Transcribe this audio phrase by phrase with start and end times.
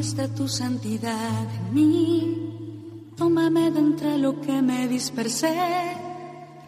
[0.00, 3.12] manifiesta tu santidad en mí.
[3.16, 5.94] Tómame de entre lo que me dispersé,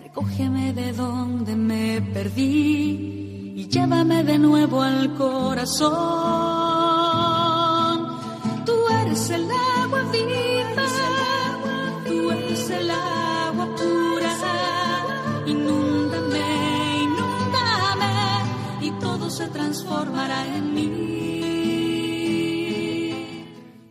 [0.02, 5.92] recógeme de donde me perdí y llévame de nuevo al corazón.
[8.66, 9.48] Tú eres el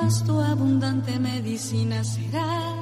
[0.00, 2.74] Pasto abundante medicina será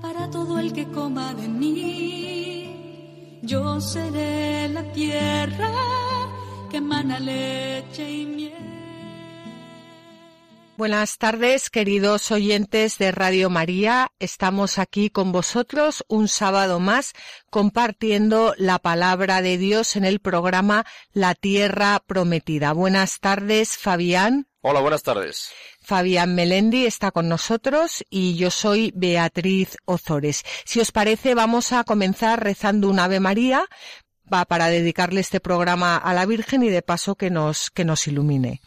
[0.00, 3.40] para todo el que coma de mí.
[3.42, 5.70] Yo seré la tierra
[6.70, 8.74] que emana leche y miel.
[10.78, 14.10] Buenas tardes, queridos oyentes de Radio María.
[14.18, 17.12] Estamos aquí con vosotros un sábado más
[17.50, 22.72] compartiendo la palabra de Dios en el programa La Tierra Prometida.
[22.72, 24.48] Buenas tardes, Fabián.
[24.62, 25.52] Hola, buenas tardes.
[25.84, 30.42] Fabián Melendi está con nosotros y yo soy Beatriz Ozores.
[30.64, 33.68] Si os parece, vamos a comenzar rezando un Ave María
[34.32, 38.06] va para dedicarle este programa a la Virgen y de paso que nos, que nos
[38.06, 38.60] ilumine.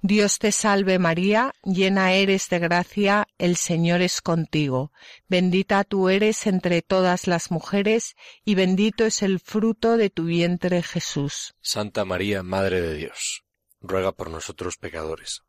[0.00, 4.92] Dios te salve María, llena eres de gracia, el Señor es contigo.
[5.28, 10.82] Bendita tú eres entre todas las mujeres y bendito es el fruto de tu vientre
[10.82, 11.54] Jesús.
[11.60, 13.44] Santa María, Madre de Dios,
[13.80, 15.42] ruega por nosotros pecadores,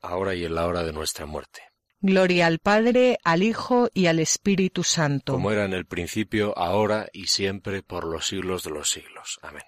[0.00, 1.62] ahora y en la hora de nuestra muerte.
[2.00, 5.32] Gloria al Padre, al Hijo y al Espíritu Santo.
[5.32, 9.38] Como era en el principio, ahora y siempre, por los siglos de los siglos.
[9.42, 9.64] Amén.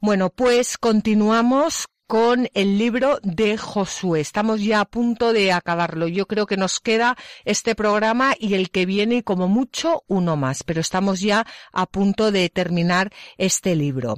[0.00, 4.20] Bueno, pues continuamos con el libro de Josué.
[4.20, 6.08] Estamos ya a punto de acabarlo.
[6.08, 10.62] Yo creo que nos queda este programa y el que viene como mucho uno más,
[10.62, 14.16] pero estamos ya a punto de terminar este libro.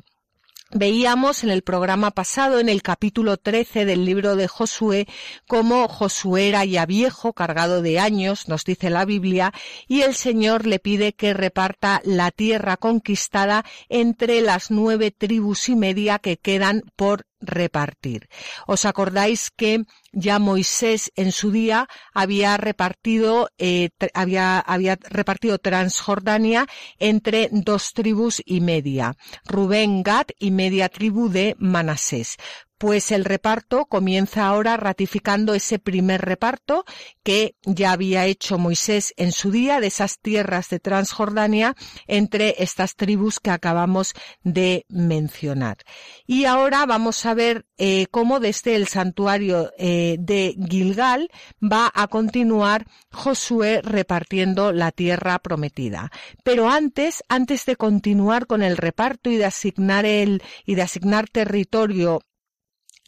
[0.71, 5.09] Veíamos en el programa pasado, en el capítulo 13 del libro de Josué,
[5.47, 9.55] cómo Josué era ya viejo, cargado de años, nos dice la Biblia,
[9.87, 15.75] y el Señor le pide que reparta la tierra conquistada entre las nueve tribus y
[15.75, 18.28] media que quedan por repartir.
[18.66, 26.66] ¿Os acordáis que ya Moisés en su día había repartido, eh, había, había repartido Transjordania
[26.99, 32.37] entre dos tribus y media, Rubén, Gad y media tribu de Manasés?
[32.78, 36.84] Pues el reparto comienza ahora ratificando ese primer reparto
[37.25, 41.75] que ya había hecho Moisés en su día de esas tierras de Transjordania
[42.06, 45.78] entre estas tribus que acabamos de mencionar.
[46.25, 51.31] Y ahora vamos a ver eh, cómo desde el santuario eh, de Gilgal
[51.61, 56.12] va a continuar Josué repartiendo la tierra prometida.
[56.44, 61.28] Pero antes, antes de continuar con el reparto y de asignar el y de asignar
[61.28, 62.21] territorio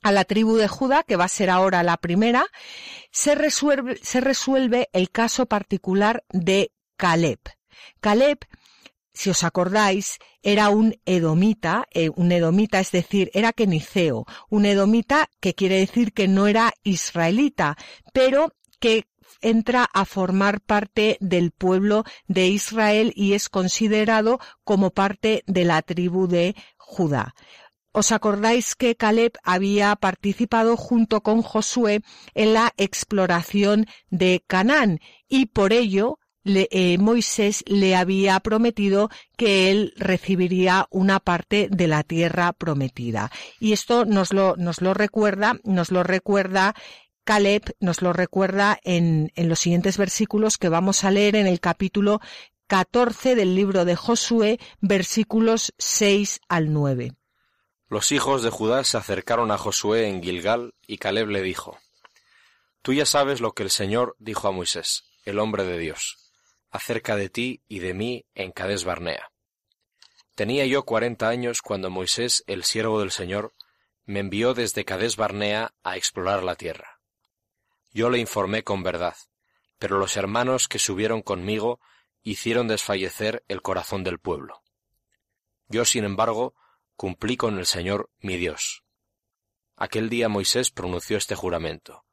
[0.02, 2.46] a la tribu de Judá, que va a ser ahora la primera,
[3.10, 7.40] se resuelve, se resuelve el caso particular de Caleb.
[8.00, 8.38] Caleb,
[9.12, 15.28] si os acordáis, era un edomita, eh, un edomita, es decir, era keniceo, un edomita
[15.40, 17.76] que quiere decir que no era israelita,
[18.12, 19.06] pero que
[19.42, 25.82] entra a formar parte del pueblo de Israel y es considerado como parte de la
[25.82, 27.34] tribu de Judá.
[27.92, 32.02] ¿Os acordáis que Caleb había participado junto con Josué
[32.34, 39.92] en la exploración de Canaán y por ello eh, Moisés le había prometido que él
[39.96, 43.30] recibiría una parte de la tierra prometida.
[43.58, 46.74] Y esto nos lo, nos lo recuerda, nos lo recuerda
[47.24, 51.60] Caleb, nos lo recuerda en, en los siguientes versículos que vamos a leer en el
[51.60, 52.20] capítulo
[52.68, 57.19] 14 del libro de Josué, versículos 6 al 9.
[57.90, 61.76] Los hijos de Judá se acercaron a Josué en Gilgal, y Caleb le dijo,
[62.82, 66.30] Tú ya sabes lo que el Señor dijo a Moisés, el hombre de Dios,
[66.70, 69.32] acerca de ti y de mí en Cades Barnea.
[70.36, 73.54] Tenía yo cuarenta años cuando Moisés, el siervo del Señor,
[74.04, 77.00] me envió desde Cades Barnea a explorar la tierra.
[77.92, 79.16] Yo le informé con verdad,
[79.80, 81.80] pero los hermanos que subieron conmigo
[82.22, 84.62] hicieron desfallecer el corazón del pueblo.
[85.66, 86.54] Yo, sin embargo,
[87.00, 88.84] cumplí con el Señor mi Dios.
[89.74, 92.04] Aquel día Moisés pronunció este juramento.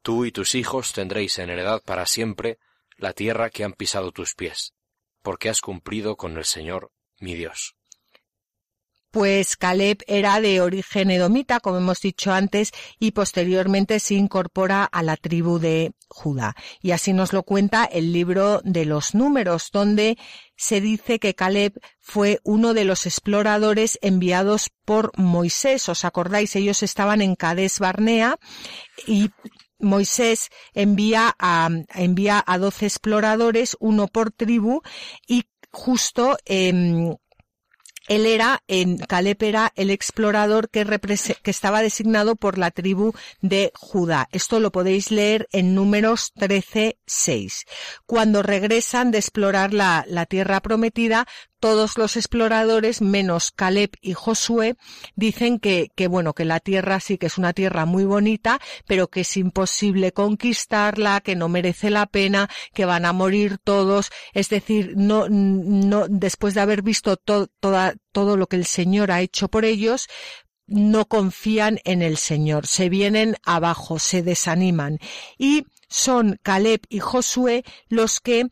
[0.00, 2.58] Tú y tus hijos tendréis en heredad para siempre
[2.96, 4.72] la tierra que han pisado tus pies,
[5.20, 7.76] porque has cumplido con el Señor mi Dios
[9.14, 15.04] pues Caleb era de origen edomita, como hemos dicho antes, y posteriormente se incorpora a
[15.04, 16.56] la tribu de Judá.
[16.80, 20.18] Y así nos lo cuenta el libro de los números, donde
[20.56, 25.88] se dice que Caleb fue uno de los exploradores enviados por Moisés.
[25.88, 26.56] ¿Os acordáis?
[26.56, 28.36] Ellos estaban en Cades Barnea
[29.06, 29.30] y
[29.78, 34.82] Moisés envía a, envía a doce exploradores, uno por tribu,
[35.28, 37.14] y justo eh,
[38.08, 40.84] él era, en Caleb era el explorador que,
[41.44, 44.28] estaba designado por la tribu de Judá.
[44.32, 47.64] Esto lo podéis leer en números 13, 6.
[48.06, 51.26] Cuando regresan de explorar la tierra prometida,
[51.64, 54.76] todos los exploradores, menos Caleb y Josué,
[55.16, 59.08] dicen que, que, bueno, que la tierra sí que es una tierra muy bonita, pero
[59.08, 64.10] que es imposible conquistarla, que no merece la pena, que van a morir todos.
[64.34, 69.22] Es decir, no, no, después de haber visto toda, todo lo que el Señor ha
[69.22, 70.08] hecho por ellos,
[70.66, 74.98] no confían en el Señor, se vienen abajo, se desaniman.
[75.38, 78.48] Y son Caleb y Josué los que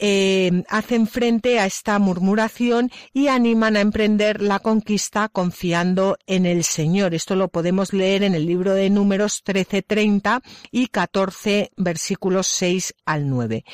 [0.00, 6.64] eh, hacen frente a esta murmuración y animan a emprender la conquista confiando en el
[6.64, 7.14] Señor.
[7.14, 13.28] Esto lo podemos leer en el libro de Números 13:30 y 14 versículos 6 al
[13.28, 13.64] 9.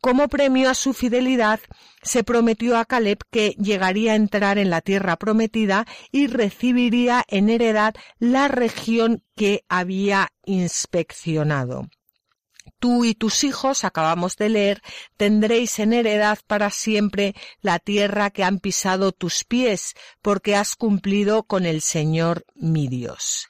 [0.00, 1.60] Como premio a su fidelidad,
[2.02, 7.50] se prometió a Caleb que llegaría a entrar en la tierra prometida y recibiría en
[7.50, 11.88] heredad la región que había inspeccionado
[12.82, 14.82] tú y tus hijos, acabamos de leer,
[15.16, 21.44] tendréis en heredad para siempre la tierra que han pisado tus pies, porque has cumplido
[21.44, 23.46] con el Señor mi Dios.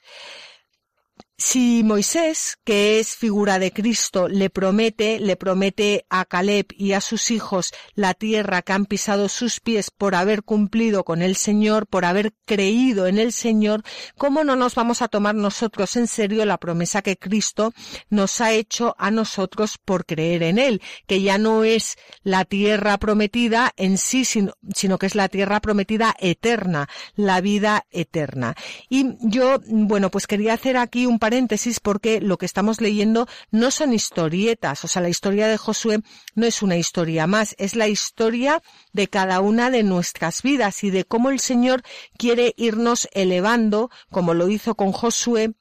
[1.45, 7.01] Si Moisés, que es figura de Cristo, le promete, le promete a Caleb y a
[7.01, 11.85] sus hijos la tierra que han pisado sus pies por haber cumplido con el Señor,
[11.85, 13.83] por haber creído en el Señor,
[14.17, 17.73] ¿cómo no nos vamos a tomar nosotros en serio la promesa que Cristo
[18.09, 20.81] nos ha hecho a nosotros por creer en Él?
[21.07, 24.53] Que ya no es la tierra prometida en sí, sino,
[24.97, 28.55] que es la tierra prometida eterna, la vida eterna.
[28.87, 31.32] Y yo, bueno, pues quería hacer aquí un par
[31.81, 36.01] porque lo que estamos leyendo no son historietas, o sea, la historia de Josué
[36.35, 40.89] no es una historia más, es la historia de cada una de nuestras vidas y
[40.89, 41.83] de cómo el Señor
[42.17, 45.53] quiere irnos elevando, como lo hizo con Josué,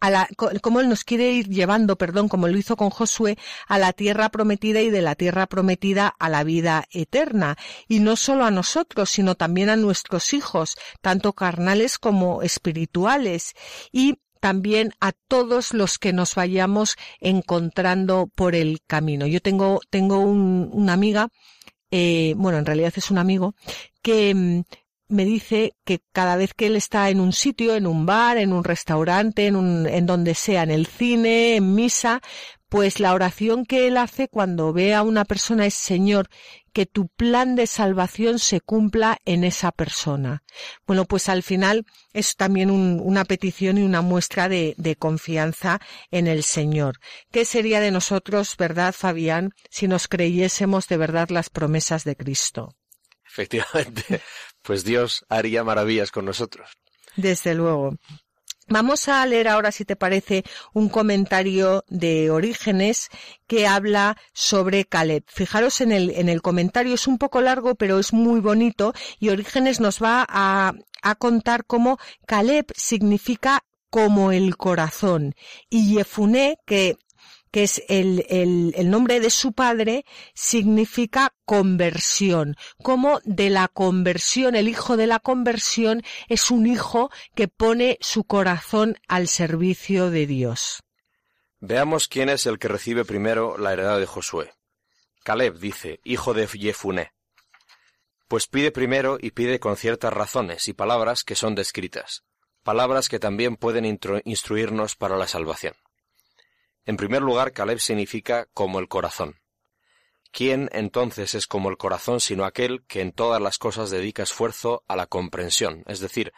[0.00, 0.28] a la,
[0.60, 4.28] cómo Él nos quiere ir llevando, perdón, como lo hizo con Josué, a la tierra
[4.28, 7.56] prometida y de la tierra prometida a la vida eterna.
[7.88, 13.54] Y no solo a nosotros, sino también a nuestros hijos, tanto carnales como espirituales.
[13.90, 19.26] Y también a todos los que nos vayamos encontrando por el camino.
[19.26, 21.30] Yo tengo, tengo una amiga,
[21.90, 23.56] eh, bueno, en realidad es un amigo,
[24.02, 24.62] que mm,
[25.08, 28.52] me dice que cada vez que él está en un sitio, en un bar, en
[28.52, 32.20] un restaurante, en, un, en donde sea, en el cine, en misa,
[32.68, 36.28] pues la oración que él hace cuando ve a una persona es Señor,
[36.72, 40.42] que tu plan de salvación se cumpla en esa persona.
[40.86, 46.26] Bueno, pues al final es también una petición y una muestra de, de confianza en
[46.26, 46.98] el Señor.
[47.30, 52.74] ¿Qué sería de nosotros, verdad, Fabián, si nos creyésemos de verdad las promesas de Cristo?
[53.24, 54.20] Efectivamente,
[54.66, 56.70] pues Dios haría maravillas con nosotros.
[57.16, 57.96] Desde luego.
[58.68, 60.42] Vamos a leer ahora, si te parece,
[60.72, 63.10] un comentario de Orígenes
[63.46, 65.22] que habla sobre Caleb.
[65.28, 69.28] Fijaros en el, en el comentario, es un poco largo, pero es muy bonito y
[69.28, 75.36] Orígenes nos va a, a contar cómo Caleb significa como el corazón
[75.70, 76.96] y Yefuné, que
[77.56, 82.54] que es el, el, nombre de su padre, significa conversión.
[82.82, 88.24] Como de la conversión, el hijo de la conversión es un hijo que pone su
[88.24, 90.82] corazón al servicio de Dios.
[91.58, 94.52] Veamos quién es el que recibe primero la heredad de Josué.
[95.24, 97.14] Caleb dice, hijo de Jefuné.
[98.28, 102.22] Pues pide primero y pide con ciertas razones y palabras que son descritas,
[102.62, 103.86] palabras que también pueden
[104.26, 105.72] instruirnos para la salvación.
[106.86, 109.40] En primer lugar, Caleb significa como el corazón.
[110.30, 114.84] ¿Quién entonces es como el corazón sino aquel que en todas las cosas dedica esfuerzo
[114.86, 116.32] a la comprensión, es decir,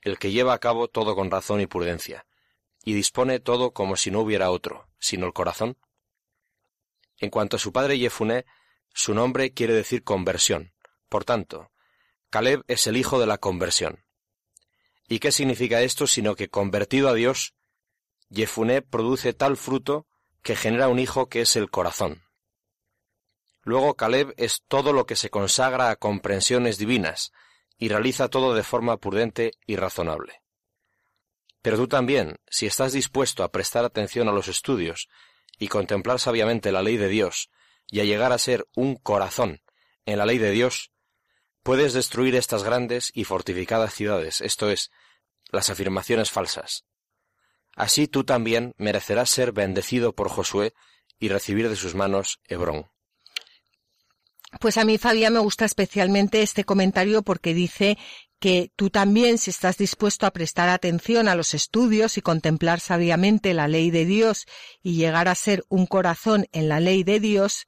[0.00, 2.26] el que lleva a cabo todo con razón y prudencia,
[2.82, 5.76] y dispone todo como si no hubiera otro, sino el corazón?
[7.18, 8.46] En cuanto a su padre Yefuné,
[8.94, 10.72] su nombre quiere decir conversión.
[11.10, 11.70] Por tanto,
[12.30, 14.04] Caleb es el hijo de la conversión.
[15.08, 17.54] ¿Y qué significa esto sino que convertido a Dios,
[18.32, 20.06] Jefuné produce tal fruto
[20.42, 22.22] que genera un hijo que es el corazón.
[23.62, 27.32] Luego Caleb es todo lo que se consagra a comprensiones divinas
[27.76, 30.42] y realiza todo de forma prudente y razonable.
[31.62, 35.08] Pero tú también, si estás dispuesto a prestar atención a los estudios
[35.58, 37.50] y contemplar sabiamente la ley de Dios
[37.90, 39.62] y a llegar a ser un corazón
[40.06, 40.90] en la ley de Dios,
[41.62, 44.90] puedes destruir estas grandes y fortificadas ciudades, esto es,
[45.50, 46.86] las afirmaciones falsas.
[47.80, 50.74] Así tú también merecerás ser bendecido por Josué
[51.18, 52.90] y recibir de sus manos Hebrón.
[54.60, 57.96] Pues a mí, Fabián, me gusta especialmente este comentario porque dice
[58.38, 63.54] que tú también, si estás dispuesto a prestar atención a los estudios y contemplar sabiamente
[63.54, 64.44] la ley de Dios
[64.82, 67.66] y llegar a ser un corazón en la ley de Dios,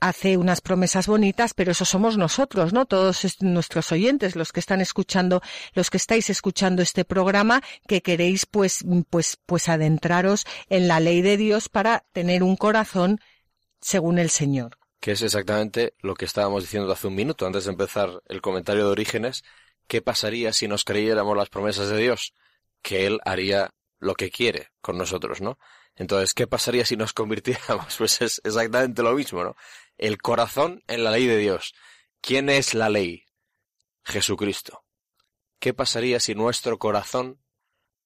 [0.00, 2.86] hace unas promesas bonitas, pero eso somos nosotros, ¿no?
[2.86, 5.40] Todos nuestros oyentes, los que están escuchando,
[5.72, 11.22] los que estáis escuchando este programa, que queréis pues, pues, pues adentraros en la ley
[11.22, 13.20] de Dios para tener un corazón
[13.80, 14.78] según el Señor.
[15.00, 18.86] Que es exactamente lo que estábamos diciendo hace un minuto, antes de empezar el comentario
[18.86, 19.44] de Orígenes.
[19.86, 22.32] ¿Qué pasaría si nos creyéramos las promesas de Dios?
[22.82, 25.58] Que Él haría lo que quiere con nosotros, ¿no?
[25.96, 27.96] Entonces, ¿qué pasaría si nos convirtiéramos?
[27.98, 29.56] Pues es exactamente lo mismo, ¿no?
[29.96, 31.74] El corazón en la ley de Dios.
[32.20, 33.24] ¿Quién es la ley?
[34.02, 34.84] Jesucristo.
[35.58, 37.40] ¿Qué pasaría si nuestro corazón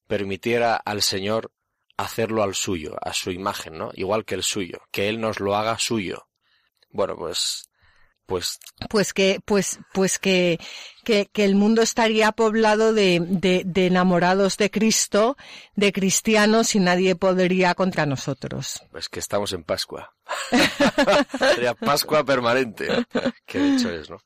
[0.07, 1.53] permitiera al Señor
[1.97, 3.91] hacerlo al suyo, a su imagen, ¿no?
[3.95, 6.29] Igual que el suyo, que Él nos lo haga suyo.
[6.91, 7.68] Bueno, pues,
[8.29, 8.61] pues.
[8.91, 10.61] Pues que, pues, pues que,
[11.03, 15.39] que, que el mundo estaría poblado de, de, de, enamorados de Cristo,
[15.75, 18.83] de cristianos y nadie podría contra nosotros.
[18.93, 20.15] Pues que estamos en Pascua.
[21.39, 22.89] Sería Pascua permanente.
[23.47, 24.19] Que de hecho es, ¿no?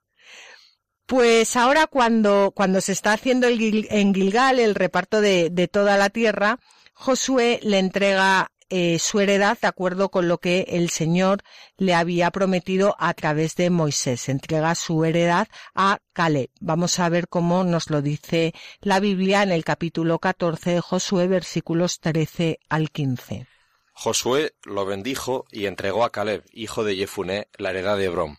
[1.07, 5.97] Pues ahora cuando, cuando se está haciendo el, en Gilgal el reparto de, de toda
[5.97, 6.59] la tierra,
[6.93, 11.43] Josué le entrega eh, su heredad de acuerdo con lo que el Señor
[11.77, 14.29] le había prometido a través de Moisés.
[14.29, 16.51] Entrega su heredad a Caleb.
[16.61, 21.29] Vamos a ver cómo nos lo dice la Biblia en el capítulo 14 de Josué,
[21.29, 23.47] versículos 13 al 15.
[23.93, 28.39] Josué lo bendijo y entregó a Caleb, hijo de Jefuné, la heredad de Hebrón.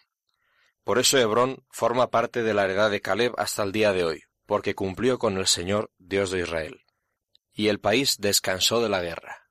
[0.83, 4.23] Por eso Hebrón forma parte de la heredad de Caleb hasta el día de hoy,
[4.47, 6.83] porque cumplió con el Señor, Dios de Israel
[7.53, 9.42] y el país descansó de la guerra.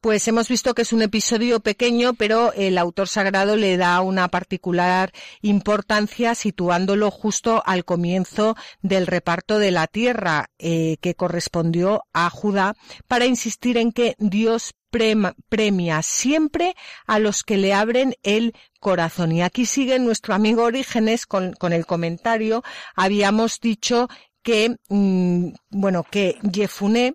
[0.00, 4.28] Pues hemos visto que es un episodio pequeño, pero el autor sagrado le da una
[4.28, 5.10] particular
[5.42, 12.76] importancia situándolo justo al comienzo del reparto de la tierra eh, que correspondió a Judá
[13.08, 14.74] para insistir en que Dios
[15.48, 16.76] premia siempre
[17.08, 19.32] a los que le abren el corazón.
[19.32, 22.62] Y aquí sigue nuestro amigo Orígenes con, el comentario.
[22.94, 24.06] Habíamos dicho
[24.44, 27.14] que, mm, bueno, que Jefuné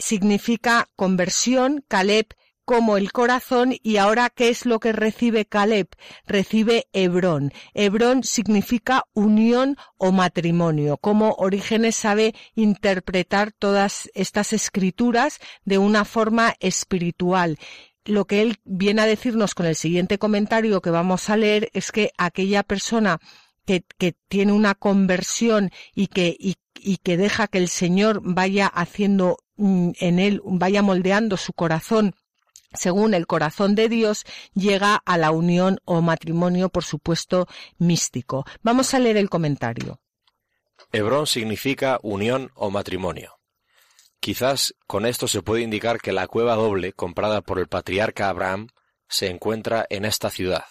[0.00, 5.88] significa conversión, Caleb como el corazón y ahora ¿qué es lo que recibe Caleb?
[6.24, 7.52] Recibe Hebrón.
[7.74, 10.96] Hebrón significa unión o matrimonio.
[10.96, 17.58] Como Orígenes sabe interpretar todas estas escrituras de una forma espiritual
[18.04, 21.92] lo que él viene a decirnos con el siguiente comentario que vamos a leer es
[21.92, 23.18] que aquella persona
[23.66, 26.56] que, que tiene una conversión y que, y,
[27.02, 32.14] que deja que el Señor vaya haciendo en él, vaya moldeando su corazón
[32.72, 34.24] según el corazón de Dios,
[34.54, 37.48] llega a la unión o matrimonio, por supuesto,
[37.78, 38.44] místico.
[38.62, 40.00] Vamos a leer el comentario.
[40.92, 43.38] Hebrón significa unión o matrimonio.
[44.20, 48.68] Quizás con esto se puede indicar que la cueva doble comprada por el patriarca Abraham
[49.08, 50.66] se encuentra en esta ciudad,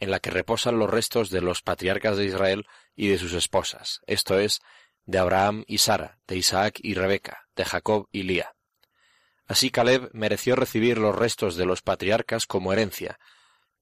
[0.00, 4.00] en la que reposan los restos de los patriarcas de Israel y de sus esposas,
[4.06, 4.60] esto es,
[5.04, 8.54] de Abraham y Sara, de Isaac y Rebeca, de Jacob y Lía.
[9.46, 13.18] Así Caleb mereció recibir los restos de los patriarcas como herencia,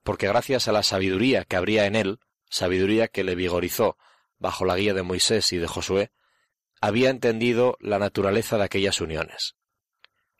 [0.03, 3.97] porque gracias a la sabiduría que habría en él, sabiduría que le vigorizó
[4.39, 6.11] bajo la guía de Moisés y de Josué,
[6.81, 9.55] había entendido la naturaleza de aquellas uniones.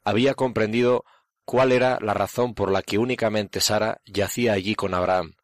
[0.03, 1.05] Había comprendido
[1.45, 5.35] cuál era la razón por la que únicamente Sara yacía allí con Abraham,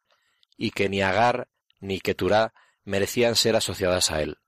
[0.56, 2.52] y que ni Agar ni Keturá
[2.82, 4.38] merecían ser asociadas a él,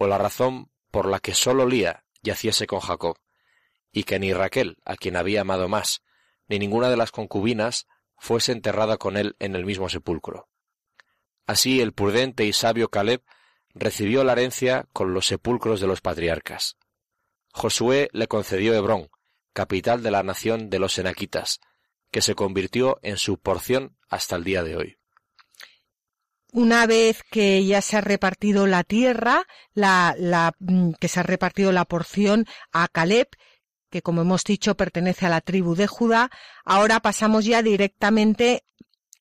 [0.00, 3.18] o la razón por la que sólo Lía yaciese con Jacob,
[3.92, 6.02] y que ni Raquel, a quien había amado más,
[6.48, 10.48] ni ninguna de las concubinas fuese enterrada con él en el mismo sepulcro.
[11.46, 13.22] Así el prudente y sabio Caleb
[13.74, 16.78] recibió la herencia con los sepulcros de los patriarcas.
[17.52, 19.10] Josué le concedió Hebrón,
[19.52, 21.60] capital de la nación de los Senaquitas,
[22.10, 24.99] que se convirtió en su porción hasta el día de hoy.
[26.52, 31.22] Una vez que ya se ha repartido la tierra, la, la, mm, que se ha
[31.22, 33.28] repartido la porción a Caleb,
[33.90, 36.30] que como hemos dicho pertenece a la tribu de Judá,
[36.64, 38.64] ahora pasamos ya directamente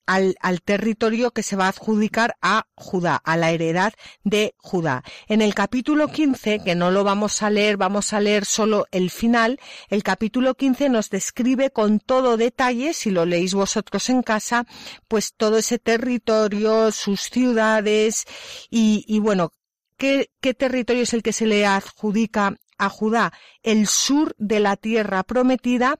[0.09, 5.03] al, al, territorio que se va a adjudicar a Judá, a la heredad de Judá.
[5.27, 9.11] En el capítulo 15, que no lo vamos a leer, vamos a leer solo el
[9.11, 14.65] final, el capítulo 15 nos describe con todo detalle, si lo leéis vosotros en casa,
[15.07, 18.25] pues todo ese territorio, sus ciudades
[18.71, 19.53] y, y bueno,
[19.95, 23.31] ¿qué, ¿qué territorio es el que se le adjudica a Judá?
[23.61, 25.99] El sur de la tierra prometida,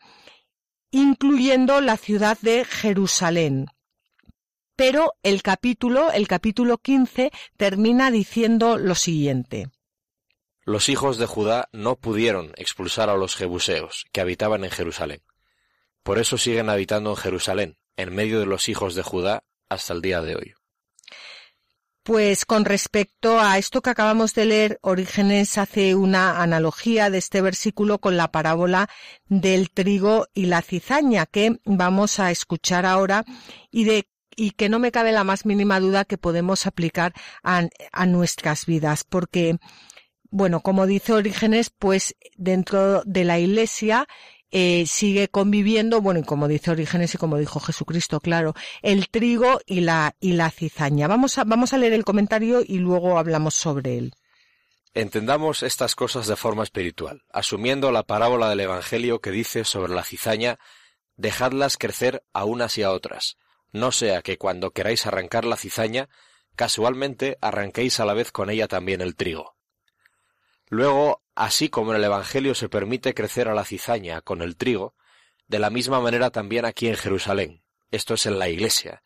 [0.90, 3.68] incluyendo la ciudad de Jerusalén.
[4.80, 9.68] Pero el capítulo, el capítulo 15, termina diciendo lo siguiente.
[10.64, 15.22] Los hijos de Judá no pudieron expulsar a los jebuseos que habitaban en Jerusalén.
[16.02, 20.02] Por eso siguen habitando en Jerusalén, en medio de los hijos de Judá, hasta el
[20.02, 20.54] día de hoy.
[22.04, 27.42] Pues con respecto a esto que acabamos de leer, Orígenes hace una analogía de este
[27.42, 28.90] versículo con la parábola
[29.26, 33.26] del trigo y la cizaña que vamos a escuchar ahora
[33.72, 34.08] y de
[34.40, 37.68] y que no me cabe la más mínima duda que podemos aplicar a,
[38.06, 39.58] nuestras vidas, porque,
[40.30, 44.08] bueno, como dice Orígenes, pues dentro de la Iglesia
[44.50, 49.60] eh, sigue conviviendo, bueno, y como dice Orígenes y como dijo Jesucristo, claro, el trigo
[49.66, 51.10] y la, y la cizaña.
[51.10, 54.14] Vamos a, vamos a leer el comentario y luego hablamos sobre él.
[54.94, 60.06] Entendamos estas cosas de forma espiritual, asumiendo la parábola del Evangelio que dice sobre la
[60.06, 60.60] cizaña,
[61.18, 63.36] dejadlas crecer a unas y a otras,
[63.72, 66.10] no sea que cuando queráis arrancar la cizaña,
[66.56, 69.56] casualmente arranquéis a la vez con ella también el trigo.
[70.68, 74.96] Luego, así como en el Evangelio se permite crecer a la cizaña con el trigo,
[75.48, 79.02] de la misma manera también aquí en Jerusalén, esto es en la Iglesia,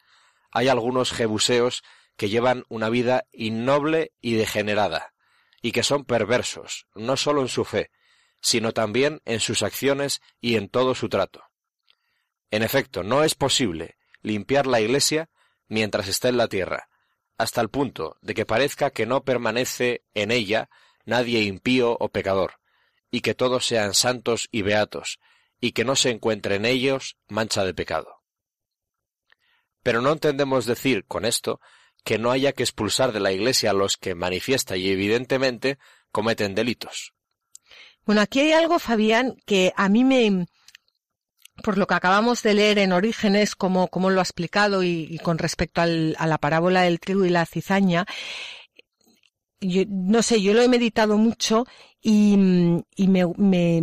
[0.51, 1.83] hay algunos jebuseos
[2.17, 5.13] que llevan una vida innoble y degenerada,
[5.61, 7.91] y que son perversos, no sólo en su fe,
[8.41, 11.43] sino también en sus acciones y en todo su trato.
[12.51, 15.29] En efecto, no es posible limpiar la iglesia
[15.67, 16.89] mientras está en la tierra,
[17.37, 20.69] hasta el punto de que parezca que no permanece en ella
[21.05, 22.59] nadie impío o pecador,
[23.11, 25.19] y que todos sean santos y beatos,
[25.59, 28.23] y que no se encuentre en ellos mancha de pecado.
[29.83, 31.59] Pero no entendemos decir con esto
[32.03, 35.77] que no haya que expulsar de la Iglesia a los que manifiesta y evidentemente
[36.11, 37.13] cometen delitos.
[38.05, 40.45] Bueno, aquí hay algo, Fabián, que a mí me,
[41.61, 45.19] por lo que acabamos de leer en Orígenes, como, como lo ha explicado, y, y
[45.19, 48.05] con respecto al, a la parábola del trigo y la cizaña,
[49.63, 51.65] yo, no sé, yo lo he meditado mucho
[52.01, 52.35] y,
[52.95, 53.81] y me, me,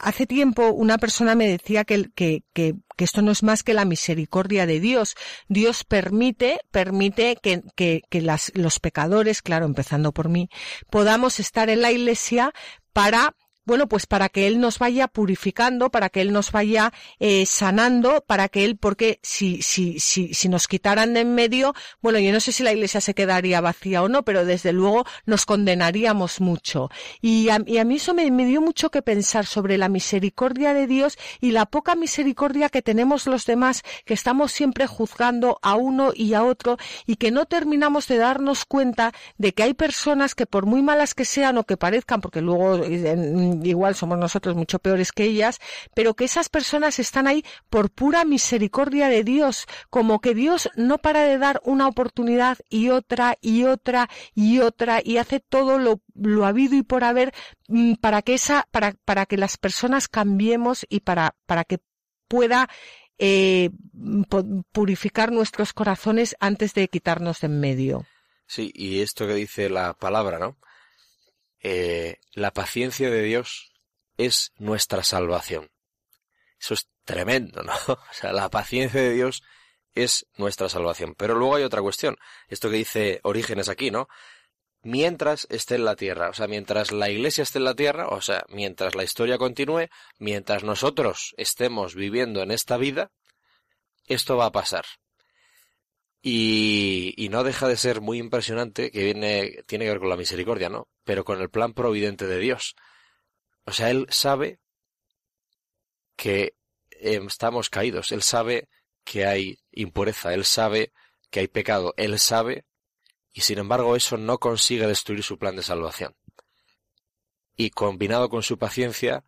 [0.00, 3.74] hace tiempo una persona me decía que, que, que, que, esto no es más que
[3.74, 5.14] la misericordia de Dios.
[5.48, 10.48] Dios permite, permite que, que, que las, los pecadores, claro, empezando por mí,
[10.90, 12.52] podamos estar en la iglesia
[12.92, 13.36] para
[13.68, 18.24] bueno, pues para que Él nos vaya purificando, para que Él nos vaya eh, sanando,
[18.26, 22.32] para que Él, porque si, si, si, si nos quitaran de en medio, bueno, yo
[22.32, 26.40] no sé si la iglesia se quedaría vacía o no, pero desde luego nos condenaríamos
[26.40, 26.88] mucho.
[27.20, 30.72] Y a, y a mí eso me, me dio mucho que pensar sobre la misericordia
[30.72, 35.76] de Dios y la poca misericordia que tenemos los demás, que estamos siempre juzgando a
[35.76, 40.34] uno y a otro y que no terminamos de darnos cuenta de que hay personas
[40.34, 42.78] que por muy malas que sean o que parezcan, porque luego
[43.62, 45.58] igual somos nosotros mucho peores que ellas,
[45.94, 50.98] pero que esas personas están ahí por pura misericordia de Dios, como que Dios no
[50.98, 56.00] para de dar una oportunidad y otra y otra y otra y hace todo lo,
[56.14, 57.32] lo habido y por haber
[57.68, 61.78] mm, para que esa, para, para que las personas cambiemos y para, para que
[62.28, 62.68] pueda
[63.18, 63.70] eh,
[64.72, 68.06] purificar nuestros corazones antes de quitarnos de en medio.
[68.46, 70.56] Sí, y esto que dice la palabra, ¿no?
[71.62, 73.72] Eh, la paciencia de Dios
[74.16, 75.70] es nuestra salvación.
[76.60, 77.72] Eso es tremendo, ¿no?
[77.88, 79.42] O sea, la paciencia de Dios
[79.94, 81.14] es nuestra salvación.
[81.16, 82.16] Pero luego hay otra cuestión.
[82.48, 84.08] Esto que dice Orígenes aquí, ¿no?
[84.82, 88.20] Mientras esté en la tierra, o sea, mientras la iglesia esté en la tierra, o
[88.20, 93.10] sea, mientras la historia continúe, mientras nosotros estemos viviendo en esta vida,
[94.06, 94.84] esto va a pasar.
[96.20, 100.68] Y, no deja de ser muy impresionante que viene, tiene que ver con la misericordia,
[100.68, 100.88] ¿no?
[101.04, 102.74] Pero con el plan providente de Dios.
[103.64, 104.58] O sea, Él sabe
[106.16, 106.54] que
[106.90, 108.68] estamos caídos, Él sabe
[109.04, 110.92] que hay impureza, Él sabe
[111.30, 112.64] que hay pecado, Él sabe,
[113.32, 116.16] y sin embargo eso no consigue destruir su plan de salvación.
[117.54, 119.24] Y combinado con su paciencia,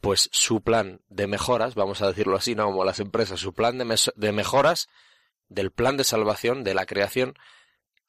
[0.00, 3.78] pues su plan de mejoras, vamos a decirlo así, no como las empresas, su plan
[3.78, 4.88] de mejoras
[5.52, 7.34] del plan de salvación de la creación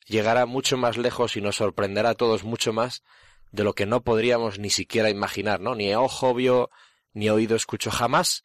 [0.05, 3.03] llegará mucho más lejos y nos sorprenderá a todos mucho más
[3.51, 5.75] de lo que no podríamos ni siquiera imaginar, ¿no?
[5.75, 6.71] Ni ojo vio,
[7.13, 8.43] ni oído escuchó jamás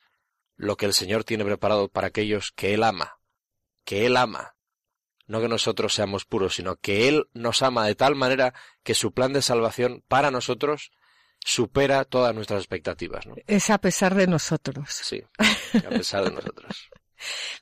[0.56, 3.18] lo que el Señor tiene preparado para aquellos que Él ama,
[3.84, 4.54] que Él ama.
[5.26, 9.12] No que nosotros seamos puros, sino que Él nos ama de tal manera que su
[9.12, 10.90] plan de salvación para nosotros
[11.40, 13.26] supera todas nuestras expectativas.
[13.26, 13.34] ¿no?
[13.46, 14.88] Es a pesar de nosotros.
[14.90, 16.90] Sí, a pesar de nosotros.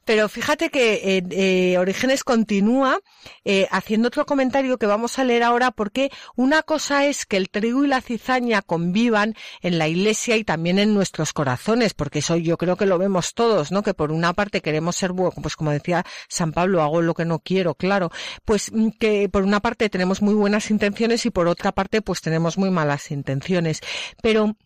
[0.04, 3.00] Pero fíjate que eh, eh, Orígenes continúa
[3.44, 7.50] eh, haciendo otro comentario que vamos a leer ahora porque una cosa es que el
[7.50, 12.36] trigo y la cizaña convivan en la iglesia y también en nuestros corazones, porque eso
[12.36, 13.82] yo creo que lo vemos todos, ¿no?
[13.82, 17.24] Que por una parte queremos ser buenos, pues como decía San Pablo, hago lo que
[17.24, 18.10] no quiero, claro,
[18.44, 22.20] pues mm, que por una parte tenemos muy buenas intenciones y por otra parte pues
[22.20, 23.80] tenemos muy malas intenciones.
[24.22, 24.56] Pero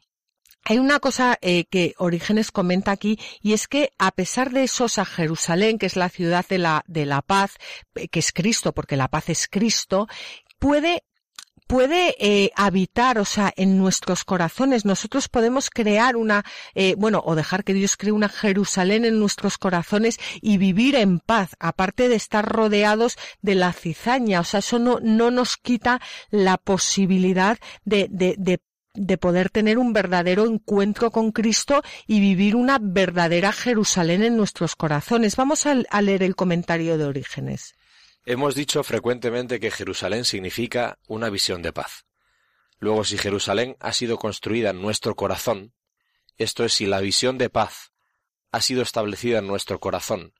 [0.65, 4.87] hay una cosa eh, que Orígenes comenta aquí y es que a pesar de eso,
[4.97, 7.57] a Jerusalén, que es la ciudad de la, de la paz,
[7.95, 10.07] eh, que es Cristo, porque la paz es Cristo,
[10.59, 11.05] puede
[11.71, 14.85] puede eh, habitar, o sea, en nuestros corazones.
[14.85, 16.45] Nosotros podemos crear una,
[16.75, 21.21] eh, bueno, o dejar que Dios cree una Jerusalén en nuestros corazones y vivir en
[21.21, 24.41] paz, aparte de estar rodeados de la cizaña.
[24.41, 28.61] O sea, eso no, no nos quita la posibilidad de, de, de
[28.95, 34.77] de poder tener un verdadero encuentro con Cristo y vivir una verdadera Jerusalén en nuestros
[34.77, 35.37] corazones.
[35.37, 37.75] Vamos a, leer el comentario de Orígenes.
[38.25, 42.05] Hemos dicho frecuentemente que Jerusalén significa una visión de paz.
[42.79, 45.75] Luego, si Jerusalén ha sido construida en nuestro corazón,
[46.39, 47.93] esto es, si la visión de paz
[48.53, 50.33] ha sido establecida en nuestro corazón,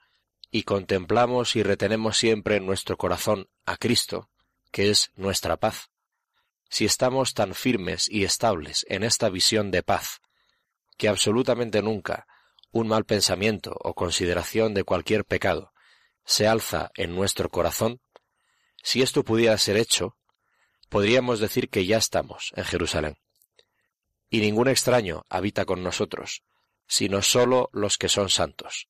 [0.51, 4.31] y contemplamos y retenemos siempre en nuestro corazón a Cristo,
[4.73, 5.90] que es nuestra paz,
[6.71, 10.21] si estamos tan firmes y estables en esta visión de paz,
[10.97, 12.27] que absolutamente nunca
[12.71, 15.73] un mal pensamiento o consideración de cualquier pecado
[16.25, 18.01] se alza en nuestro corazón,
[18.83, 20.17] si esto pudiera ser hecho,
[20.89, 23.19] podríamos decir que ya estamos en Jerusalén.
[24.29, 26.45] Y ningún extraño habita con nosotros,
[26.87, 28.89] sino sólo los que son santos.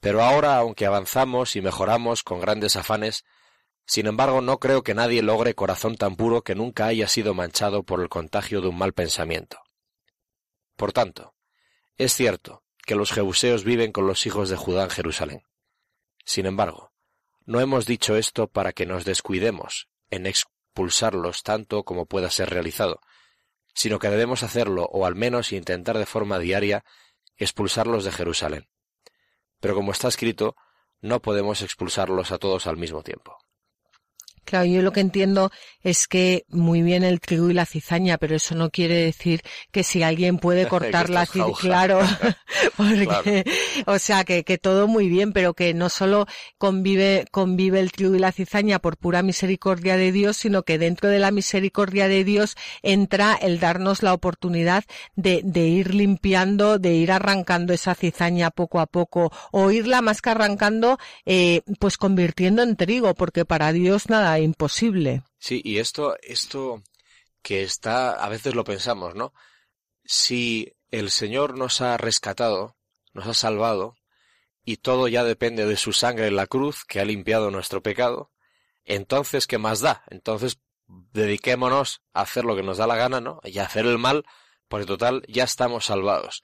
[0.00, 3.24] Pero ahora, aunque avanzamos y mejoramos con grandes afanes,
[3.88, 7.84] sin embargo, no creo que nadie logre corazón tan puro que nunca haya sido manchado
[7.84, 9.62] por el contagio de un mal pensamiento.
[10.76, 11.34] Por tanto,
[11.96, 15.42] es cierto que los jebuseos viven con los hijos de Judá en Jerusalén.
[16.22, 16.92] Sin embargo,
[17.46, 23.00] no hemos dicho esto para que nos descuidemos en expulsarlos tanto como pueda ser realizado,
[23.72, 26.84] sino que debemos hacerlo o al menos intentar de forma diaria
[27.38, 28.68] expulsarlos de Jerusalén.
[29.60, 30.56] Pero como está escrito,
[31.00, 33.38] no podemos expulsarlos a todos al mismo tiempo.
[34.48, 35.50] Claro, yo lo que entiendo
[35.82, 39.82] es que muy bien el trigo y la cizaña, pero eso no quiere decir que
[39.82, 42.00] si alguien puede cortar la cizaña, claro,
[42.78, 43.44] porque,
[43.84, 48.14] o sea, que, que todo muy bien, pero que no solo convive, convive el trigo
[48.14, 52.24] y la cizaña por pura misericordia de Dios, sino que dentro de la misericordia de
[52.24, 54.84] Dios entra el darnos la oportunidad
[55.14, 60.22] de, de ir limpiando, de ir arrancando esa cizaña poco a poco, o irla más
[60.22, 65.22] que arrancando, eh, pues convirtiendo en trigo, porque para Dios nada imposible.
[65.38, 66.82] Sí, y esto, esto
[67.42, 69.32] que está, a veces lo pensamos, ¿no?
[70.04, 72.76] Si el Señor nos ha rescatado,
[73.12, 73.96] nos ha salvado,
[74.64, 78.30] y todo ya depende de su sangre en la cruz que ha limpiado nuestro pecado,
[78.84, 80.02] entonces, ¿qué más da?
[80.08, 83.40] Entonces, dediquémonos a hacer lo que nos da la gana, ¿no?
[83.44, 84.24] Y a hacer el mal,
[84.66, 86.42] porque total, ya estamos salvados.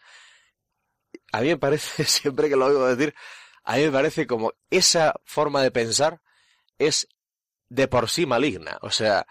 [1.32, 3.14] A mí me parece, siempre que lo oigo decir,
[3.64, 6.20] a mí me parece como esa forma de pensar
[6.78, 7.08] es
[7.74, 8.78] de por sí maligna.
[8.82, 9.26] O sea,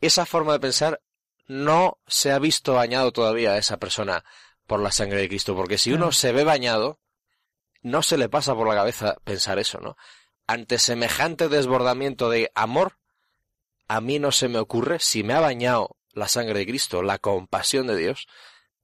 [0.00, 1.00] esa forma de pensar
[1.46, 4.24] no se ha visto bañado todavía a esa persona
[4.66, 7.00] por la sangre de Cristo, porque si uno se ve bañado,
[7.80, 9.96] no se le pasa por la cabeza pensar eso, ¿no?
[10.46, 12.98] Ante semejante desbordamiento de amor,
[13.88, 17.18] a mí no se me ocurre, si me ha bañado la sangre de Cristo, la
[17.18, 18.26] compasión de Dios,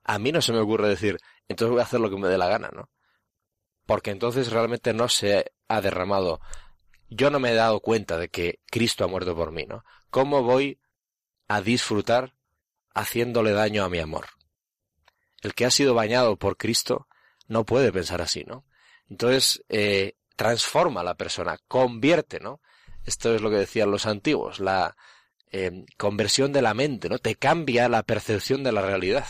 [0.03, 2.39] a mí no se me ocurre decir, entonces voy a hacer lo que me dé
[2.39, 2.89] la gana, ¿no?
[3.85, 6.41] Porque entonces realmente no se ha derramado
[7.15, 9.85] yo no me he dado cuenta de que Cristo ha muerto por mí, ¿no?
[10.11, 10.81] ¿Cómo voy
[11.49, 12.35] a disfrutar
[12.95, 14.27] haciéndole daño a mi amor?
[15.43, 17.07] El que ha sido bañado por Cristo
[17.47, 18.65] no puede pensar así, ¿no?
[19.09, 22.61] Entonces, eh, transforma a la persona, convierte, ¿no?
[23.05, 24.97] Esto es lo que decían los antiguos, la
[25.53, 27.19] eh, conversión de la mente, ¿no?
[27.19, 29.27] Te cambia la percepción de la realidad,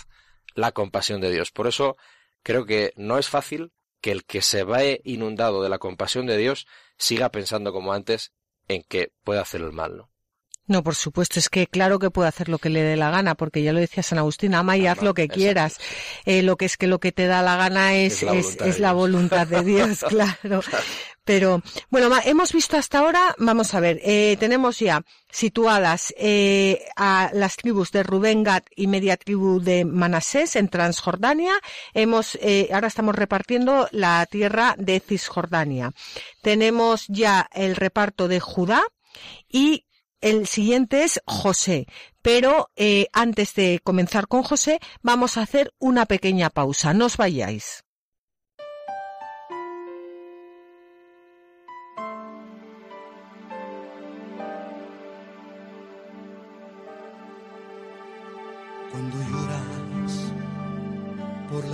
[0.55, 1.51] la compasión de Dios.
[1.51, 1.97] Por eso
[2.43, 3.73] creo que no es fácil
[4.05, 6.67] que el que se va inundado de la compasión de Dios
[6.99, 8.33] siga pensando como antes
[8.69, 10.11] en que puede hacer el mal, ¿no?
[10.67, 13.35] No, por supuesto, es que claro que puede hacer lo que le dé la gana,
[13.35, 15.79] porque ya lo decía San Agustín, ama y haz lo que quieras.
[16.27, 19.47] Eh, lo que es que lo que te da la gana es, es, la, voluntad,
[19.47, 20.61] de Dios, claro.
[21.25, 27.31] Pero bueno, hemos visto hasta ahora, vamos a ver, eh, tenemos ya situadas eh, a
[27.33, 28.45] las tribus de Rubén,
[28.77, 31.55] y media tribu de Manasés en Transjordania.
[31.95, 35.93] Hemos, eh, ahora estamos repartiendo la tierra de Cisjordania.
[36.43, 38.83] Tenemos ya el reparto de Judá
[39.49, 39.87] y
[40.21, 41.87] el siguiente es José.
[42.23, 46.95] Pero eh, antes de comenzar con José, vamos a hacer una pequeña pausa.
[46.95, 47.84] No os vayáis.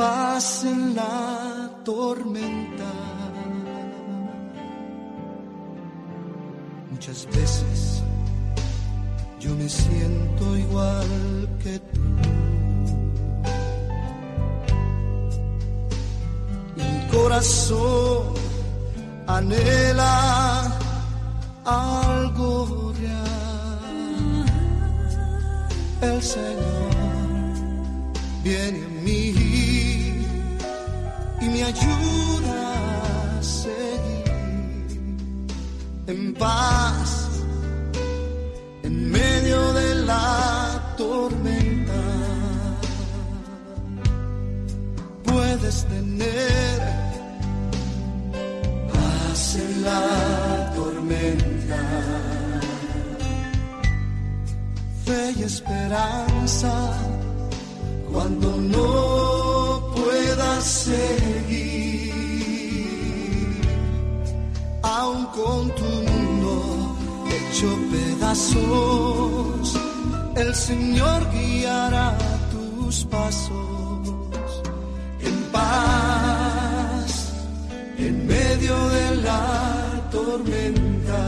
[0.00, 2.90] paz en la tormenta.
[6.90, 8.02] Muchas veces
[9.38, 11.10] yo me siento igual
[11.62, 12.00] que tú.
[16.78, 18.22] Mi corazón
[19.26, 20.16] anhela
[21.64, 24.46] algo real
[26.10, 26.90] el Señor
[28.42, 29.49] viene a mí
[31.40, 34.24] y me ayuda a seguir
[36.06, 37.28] en paz
[38.82, 42.02] en medio de la tormenta.
[45.24, 46.80] Puedes tener
[48.92, 51.80] paz en la tormenta
[55.04, 56.72] fe y esperanza
[58.12, 61.19] cuando no puedas seguir,
[65.34, 66.96] con tu mundo
[67.30, 69.80] hecho pedazos,
[70.36, 72.16] el Señor guiará
[72.50, 74.62] tus pasos
[75.20, 77.34] en paz
[77.98, 81.20] en medio de la tormenta.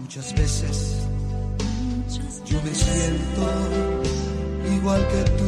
[0.00, 1.06] Muchas veces
[2.44, 3.42] yo me siento
[4.76, 5.43] igual que tú.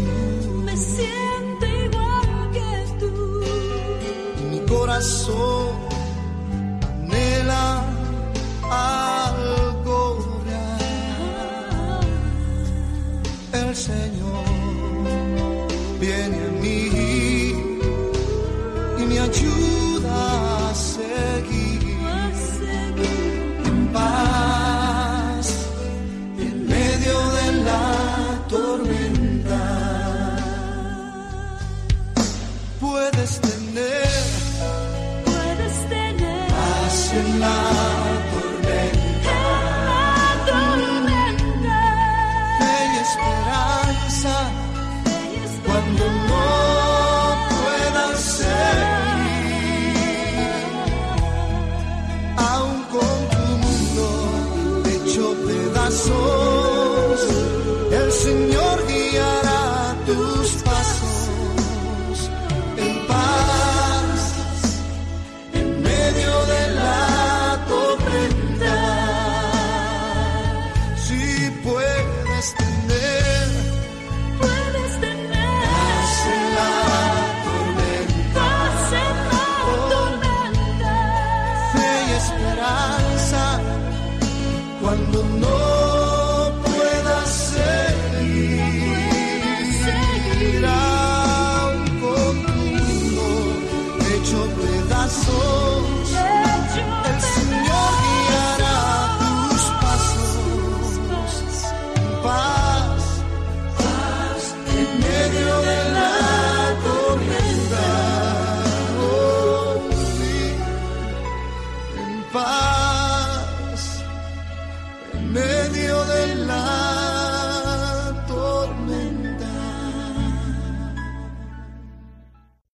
[4.97, 5.77] Corazón
[6.89, 7.85] anhela
[8.71, 10.17] algo.
[13.53, 14.16] El Señor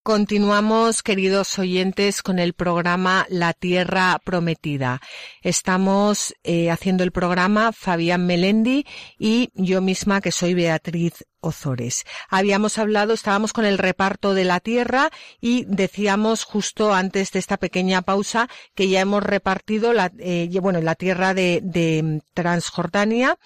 [0.05, 5.01] Continuamos, queridos oyentes, con el programa La Tierra Prometida.
[5.43, 8.85] Estamos eh, haciendo el programa Fabián Melendi
[9.17, 12.03] y yo misma, que soy Beatriz Ozores.
[12.29, 15.11] Habíamos hablado, estábamos con el reparto de la tierra
[15.41, 20.81] y decíamos justo antes de esta pequeña pausa que ya hemos repartido la, eh, bueno,
[20.81, 23.39] la tierra de, de Transjordania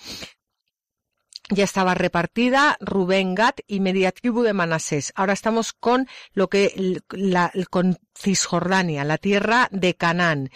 [1.51, 5.13] ya estaba repartida Rubén Gat y media tribu de Manasés.
[5.15, 10.51] Ahora estamos con lo que la, con Cisjordania, la tierra de Canaán.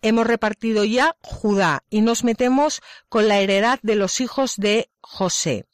[0.00, 5.66] Hemos repartido ya Judá y nos metemos con la heredad de los hijos de José.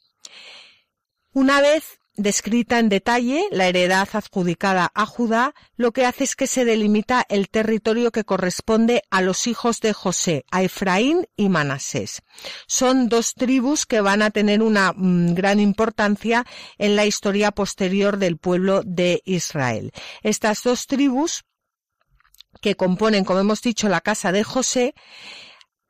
[1.31, 6.47] Una vez descrita en detalle la heredad adjudicada a Judá, lo que hace es que
[6.47, 12.21] se delimita el territorio que corresponde a los hijos de José, a Efraín y Manasés.
[12.67, 16.45] Son dos tribus que van a tener una mm, gran importancia
[16.77, 19.91] en la historia posterior del pueblo de Israel.
[20.23, 21.43] Estas dos tribus
[22.61, 24.95] que componen, como hemos dicho, la casa de José,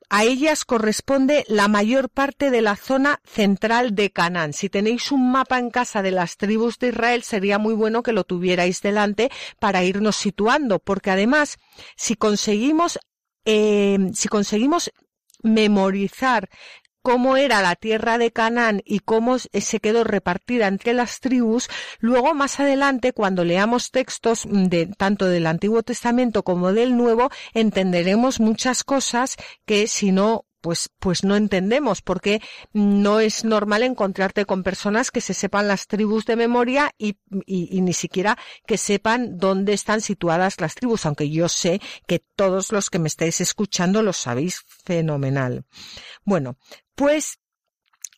[0.09, 4.53] a ellas corresponde la mayor parte de la zona central de Canaán.
[4.53, 8.13] Si tenéis un mapa en casa de las tribus de Israel, sería muy bueno que
[8.13, 11.57] lo tuvierais delante para irnos situando, porque además,
[11.95, 12.99] si conseguimos,
[13.45, 14.91] eh, si conseguimos
[15.43, 16.49] memorizar
[17.05, 22.33] cómo era la tierra de Canaán y cómo se quedó repartida entre las tribus, luego
[22.33, 28.83] más adelante cuando leamos textos de tanto del Antiguo Testamento como del Nuevo entenderemos muchas
[28.83, 29.35] cosas
[29.67, 32.41] que si no pues, pues no entendemos, porque
[32.73, 37.93] no es normal encontrarte con personas que se sepan las tribus de memoria y, ni
[37.93, 42.97] siquiera que sepan dónde están situadas las tribus, aunque yo sé que todos los que
[42.97, 45.65] me estáis escuchando lo sabéis fenomenal.
[46.23, 46.57] Bueno,
[46.95, 47.37] pues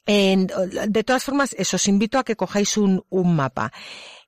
[0.06, 3.74] de todas formas, eso, os invito a que cojáis un, un mapa.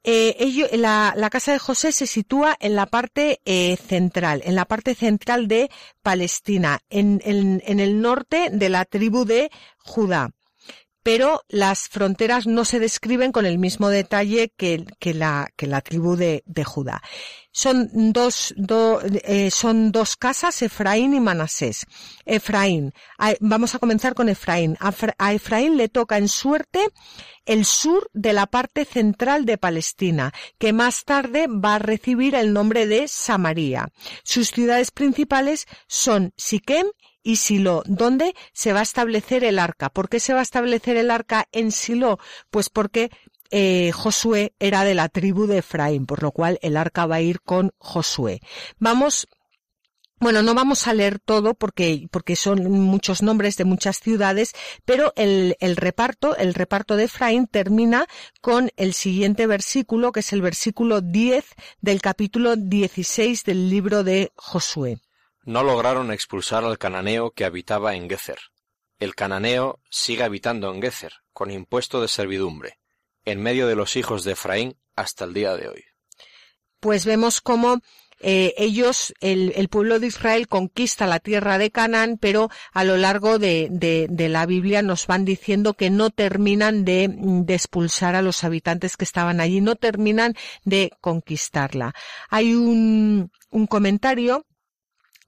[0.03, 4.65] Eh, la, la, casa de José se sitúa en la parte eh, central, en la
[4.65, 5.69] parte central de
[6.01, 10.31] Palestina, en el norte de la tribu de Judá
[11.03, 15.49] pero las fronteras no se describen con el mismo detalle que, la,
[15.83, 17.01] tribu de, de Judá.
[17.51, 21.85] Son dos, do, eh, son dos casas, Efraín y Manasés.
[22.25, 22.93] Efraín.
[23.39, 24.77] vamos a comenzar con Efraín.
[24.79, 26.89] A, Efraín le toca en suerte
[27.45, 32.53] el sur de la parte central de Palestina, que más tarde va a recibir el
[32.53, 33.89] nombre de Samaria.
[34.23, 36.85] Sus ciudades principales son Siquem
[37.23, 39.89] y Silo, ¿dónde se va a establecer el arca.
[39.89, 42.19] ¿Por qué se va a establecer el arca en Silo?
[42.49, 43.11] Pues porque
[43.51, 47.21] eh, Josué era de la tribu de Efraín, por lo cual el arca va a
[47.21, 48.39] ir con Josué.
[48.77, 49.27] Vamos
[50.21, 54.51] bueno, no vamos a leer todo porque, porque son muchos nombres de muchas ciudades,
[54.83, 58.05] pero el, el, reparto, el reparto de Efraín termina
[58.41, 61.45] con el siguiente versículo, que es el versículo 10
[61.79, 64.99] del capítulo 16 del libro de Josué.
[65.49, 68.37] No lograron expulsar al cananeo que habitaba en Gezer.
[68.99, 72.77] El cananeo sigue habitando en Gezer, con impuesto de servidumbre
[73.25, 75.83] en medio de los hijos de Efraín hasta el día de hoy.
[76.79, 77.79] Pues vemos cómo
[78.19, 83.39] eh, ellos, el, pueblo de Israel conquista la tierra de Canaán, pero a lo largo
[83.39, 88.43] de, de, la Biblia nos van diciendo que no terminan de, de, expulsar a los
[88.43, 91.95] habitantes que estaban allí, no terminan de conquistarla.
[92.29, 93.31] Hay un
[93.67, 94.45] comentario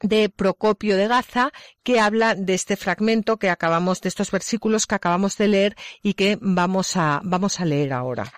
[0.02, 1.52] de Procopio de Gaza
[1.84, 6.14] que habla de este fragmento que acabamos de estos versículos que acabamos de leer y
[6.16, 8.32] que vamos a vamos a leer ahora.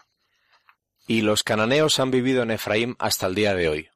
[1.08, 3.90] Y los cananeos han vivido en Efraín hasta el día de hoy.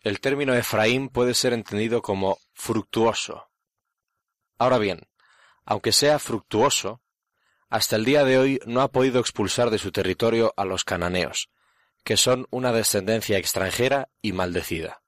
[0.00, 3.48] El término Efraín puede ser entendido como fructuoso.
[4.58, 5.08] Ahora bien,
[5.64, 7.02] aunque sea fructuoso,
[7.68, 11.50] hasta el día de hoy no ha podido expulsar de su territorio a los cananeos,
[12.04, 15.02] que son una descendencia extranjera y maldecida.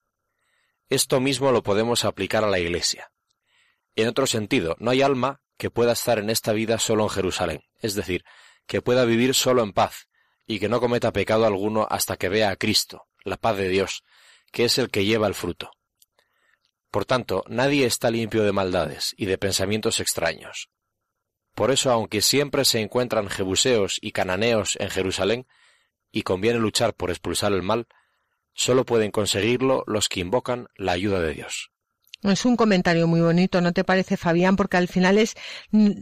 [0.90, 3.12] Esto mismo lo podemos aplicar a la Iglesia.
[3.94, 7.64] En otro sentido, no hay alma que pueda estar en esta vida solo en Jerusalén,
[7.80, 8.24] es decir,
[8.66, 10.08] que pueda vivir solo en paz,
[10.46, 14.02] y que no cometa pecado alguno hasta que vea a Cristo, la paz de Dios,
[14.50, 15.70] que es el que lleva el fruto.
[16.90, 20.70] Por tanto, nadie está limpio de maldades y de pensamientos extraños.
[21.54, 25.46] Por eso, aunque siempre se encuentran jebuseos y cananeos en Jerusalén,
[26.10, 27.88] y conviene luchar por expulsar el mal,
[28.58, 31.70] Solo pueden conseguirlo los que invocan la ayuda de Dios.
[32.24, 34.56] Es un comentario muy bonito, ¿no te parece, Fabián?
[34.56, 35.36] Porque al final es,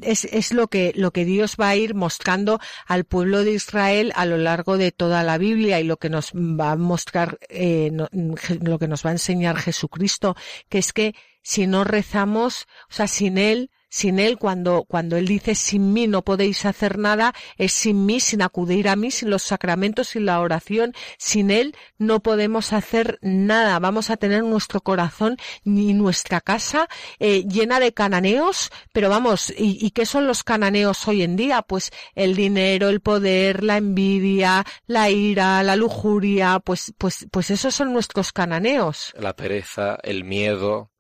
[0.00, 4.10] es, es, lo que, lo que Dios va a ir mostrando al pueblo de Israel
[4.16, 7.90] a lo largo de toda la Biblia y lo que nos va a mostrar, eh,
[7.92, 10.34] lo que nos va a enseñar Jesucristo,
[10.70, 15.26] que es que si no rezamos, o sea, sin Él, sin Él, cuando, cuando Él
[15.26, 19.30] dice sin mí no podéis hacer nada, es sin mí, sin acudir a mí, sin
[19.30, 23.78] los sacramentos, sin la oración, sin Él no podemos hacer nada.
[23.78, 29.78] Vamos a tener nuestro corazón ni nuestra casa eh, llena de cananeos, pero vamos, ¿y,
[29.84, 31.62] ¿y qué son los cananeos hoy en día?
[31.62, 37.74] Pues el dinero, el poder, la envidia, la ira, la lujuria, pues, pues, pues esos
[37.74, 39.12] son nuestros cananeos.
[39.18, 40.92] La pereza, el miedo,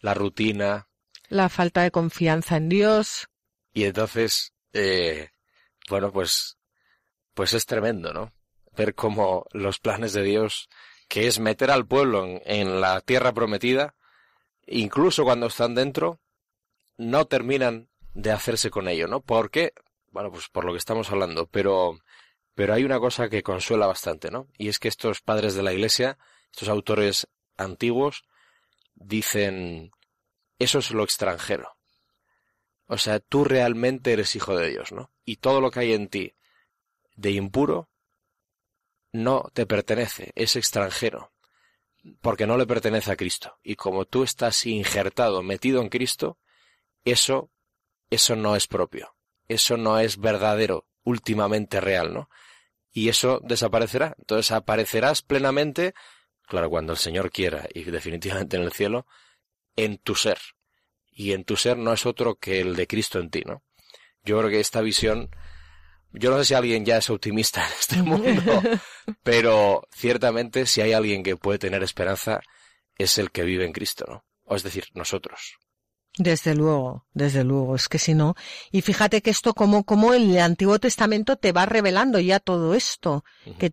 [0.00, 0.88] la rutina,
[1.32, 3.28] la falta de confianza en Dios.
[3.72, 5.30] Y entonces, eh,
[5.88, 6.58] bueno, pues,
[7.32, 8.30] pues es tremendo, ¿no?
[8.76, 10.68] Ver cómo los planes de Dios,
[11.08, 13.94] que es meter al pueblo en, en la tierra prometida,
[14.66, 16.20] incluso cuando están dentro,
[16.98, 19.22] no terminan de hacerse con ello, ¿no?
[19.22, 19.72] ¿Por qué?
[20.10, 21.98] Bueno, pues por lo que estamos hablando, pero,
[22.54, 24.48] pero hay una cosa que consuela bastante, ¿no?
[24.58, 26.18] Y es que estos padres de la iglesia,
[26.50, 27.26] estos autores
[27.56, 28.24] antiguos,
[28.94, 29.92] dicen,
[30.62, 31.76] eso es lo extranjero.
[32.86, 35.10] O sea, tú realmente eres hijo de Dios, ¿no?
[35.24, 36.34] Y todo lo que hay en ti
[37.16, 37.88] de impuro
[39.12, 41.32] no te pertenece, es extranjero,
[42.20, 43.58] porque no le pertenece a Cristo.
[43.62, 46.38] Y como tú estás injertado, metido en Cristo,
[47.04, 47.50] eso,
[48.10, 49.14] eso no es propio,
[49.48, 52.30] eso no es verdadero, últimamente real, ¿no?
[52.90, 54.14] Y eso desaparecerá.
[54.18, 55.94] Entonces aparecerás plenamente,
[56.46, 59.06] claro, cuando el Señor quiera, y definitivamente en el cielo,
[59.76, 60.38] en tu ser.
[61.10, 63.62] Y en tu ser no es otro que el de Cristo en ti, ¿no?
[64.24, 65.30] Yo creo que esta visión,
[66.12, 68.62] yo no sé si alguien ya es optimista en este mundo,
[69.22, 72.40] pero ciertamente si hay alguien que puede tener esperanza,
[72.96, 74.24] es el que vive en Cristo, ¿no?
[74.44, 75.58] O es decir, nosotros.
[76.18, 78.34] Desde luego, desde luego, es que si no,
[78.70, 83.24] y fíjate que esto como, como el Antiguo Testamento te va revelando ya todo esto,
[83.58, 83.72] que,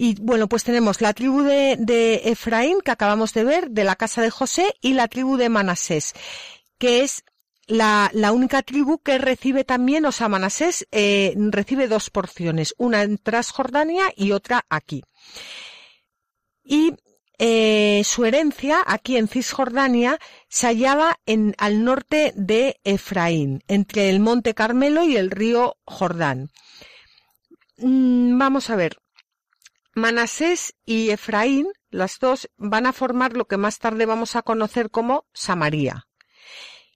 [0.00, 3.96] y bueno, pues tenemos la tribu de, de, Efraín, que acabamos de ver, de la
[3.96, 6.14] casa de José, y la tribu de Manasés,
[6.78, 7.24] que es
[7.66, 13.02] la, la única tribu que recibe también, o sea, Manasés eh, recibe dos porciones, una
[13.02, 15.02] en Transjordania y otra aquí.
[16.62, 16.94] Y
[17.38, 24.20] eh, su herencia aquí en Cisjordania se hallaba en, al norte de Efraín, entre el
[24.20, 26.50] monte Carmelo y el río Jordán.
[27.78, 28.98] Mm, vamos a ver,
[29.98, 34.90] Manasés y Efraín, las dos, van a formar lo que más tarde vamos a conocer
[34.90, 36.06] como Samaria.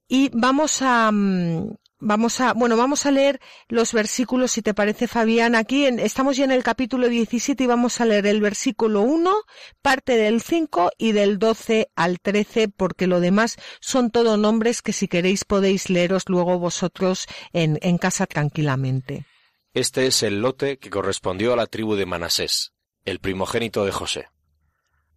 [0.09, 5.09] Y vamos a, mm, vamos a, bueno, vamos a leer los versículos, si te parece,
[5.09, 5.55] Fabián.
[5.55, 9.32] Aquí estamos ya en el capítulo 17 y vamos a leer el versículo 1,
[9.80, 14.92] parte del 5 y del 12 al 13, porque lo demás son todo nombres que
[14.92, 19.24] si queréis podéis leeros luego vosotros en casa tranquilamente.
[19.72, 22.72] Este es el lote que correspondió a la tribu de Manasés
[23.05, 24.28] el primogénito de José,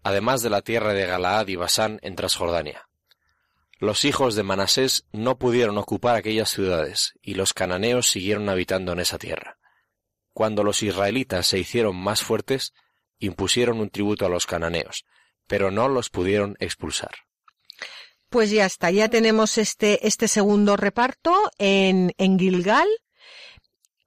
[0.04, 2.88] además de la tierra de Galaad y Basán en Transjordania.
[3.78, 9.00] Los hijos de Manasés no pudieron ocupar aquellas ciudades, y los cananeos siguieron habitando en
[9.00, 9.58] esa tierra.
[10.34, 12.74] Cuando los israelitas se hicieron más fuertes,
[13.20, 15.06] impusieron un tributo a los cananeos,
[15.48, 17.12] pero no los pudieron expulsar.
[18.30, 22.88] Pues ya está, ya tenemos este, este segundo reparto en, en Gilgal,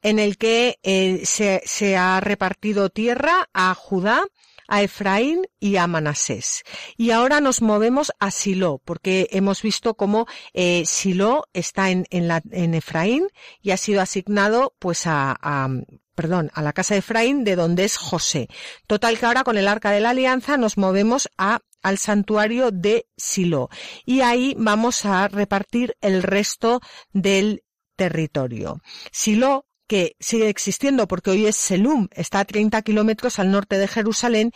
[0.08, 4.24] en el que eh, se, se, ha repartido tierra a Judá,
[4.66, 6.62] a Efraín y a Manasés.
[6.96, 12.26] Y ahora nos movemos a Silo, porque hemos visto cómo eh, Silo está en, en,
[12.26, 13.28] la, en, Efraín
[13.60, 15.68] y ha sido asignado pues a, a
[16.14, 18.48] perdón, a la casa de Efraín, de donde es José.
[18.86, 23.06] Total que ahora con el arca de la alianza nos movemos a al santuario de
[23.16, 23.68] Silo
[24.04, 26.80] y ahí vamos a repartir el resto
[27.12, 27.62] del
[27.94, 28.80] territorio.
[29.12, 33.88] Silo que sigue existiendo porque hoy es Selum, está a 30 kilómetros al norte de
[33.88, 34.52] Jerusalén,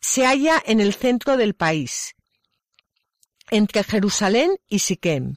[0.00, 2.14] se halla en el centro del país,
[3.50, 5.36] entre Jerusalén y Siquem.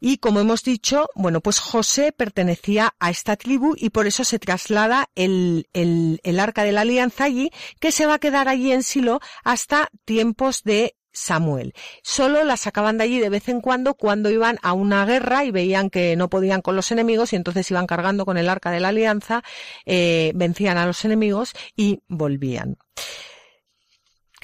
[0.00, 4.38] Y como hemos dicho, bueno, pues José pertenecía a esta tribu y por eso se
[4.38, 8.72] traslada el, el, el arca de la alianza allí, que se va a quedar allí
[8.72, 11.72] en Silo hasta tiempos de Samuel.
[12.02, 15.50] Solo la sacaban de allí de vez en cuando cuando iban a una guerra y
[15.50, 18.80] veían que no podían con los enemigos y entonces iban cargando con el arca de
[18.80, 19.42] la alianza,
[19.86, 22.76] eh, vencían a los enemigos y volvían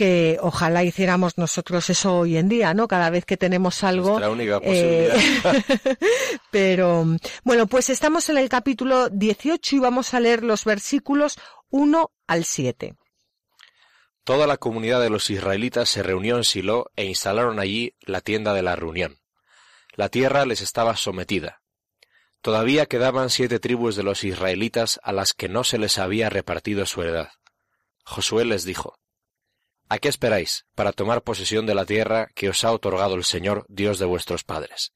[0.01, 2.89] que ojalá hiciéramos nosotros eso hoy en día, ¿no?
[2.89, 4.13] Cada vez que tenemos algo.
[4.13, 5.15] Nuestra única posibilidad.
[5.15, 5.97] Eh,
[6.51, 7.05] pero,
[7.45, 11.37] bueno, pues estamos en el capítulo 18 y vamos a leer los versículos
[11.69, 12.95] 1 al 7.
[14.25, 18.55] Toda la comunidad de los israelitas se reunió en Silo e instalaron allí la tienda
[18.55, 19.19] de la reunión.
[19.95, 21.63] La tierra les estaba sometida.
[22.43, 26.87] Todavía quedaban siete tribus de los israelitas a las que no se les había repartido
[26.87, 27.31] su heredad.
[28.05, 28.99] Josué les dijo,
[29.89, 33.67] ¿A qué esperáis para tomar posesión de la tierra que os ha otorgado el Señor,
[33.69, 34.93] Dios de vuestros padres?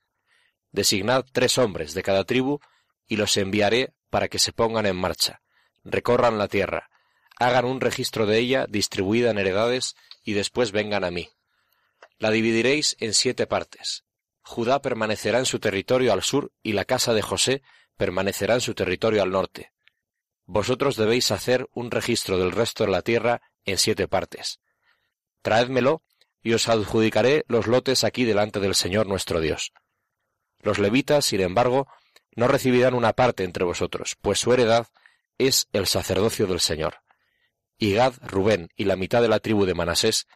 [0.70, 2.60] Designad tres hombres de cada tribu
[3.06, 5.42] y los enviaré para que se pongan en marcha,
[5.82, 6.90] recorran la tierra,
[7.38, 11.28] hagan un registro de ella distribuida en heredades y después vengan a mí.
[12.18, 14.04] La dividiréis en siete partes.
[14.42, 17.62] Judá permanecerá en su territorio al sur y la casa de José
[17.96, 19.72] permanecerá en su territorio al norte.
[20.46, 24.60] Vosotros debéis hacer un registro del resto de la tierra en siete partes.
[25.42, 26.02] Traédmelo
[26.42, 29.72] y os adjudicaré los lotes aquí delante del Señor nuestro Dios.
[30.60, 31.88] Los levitas, sin embargo,
[32.36, 34.86] no recibirán una parte entre vosotros, pues su heredad
[35.38, 37.03] es el sacerdocio del Señor.
[37.78, 40.26] Y Gad, Rubén y la mitad de la tribu de Manasés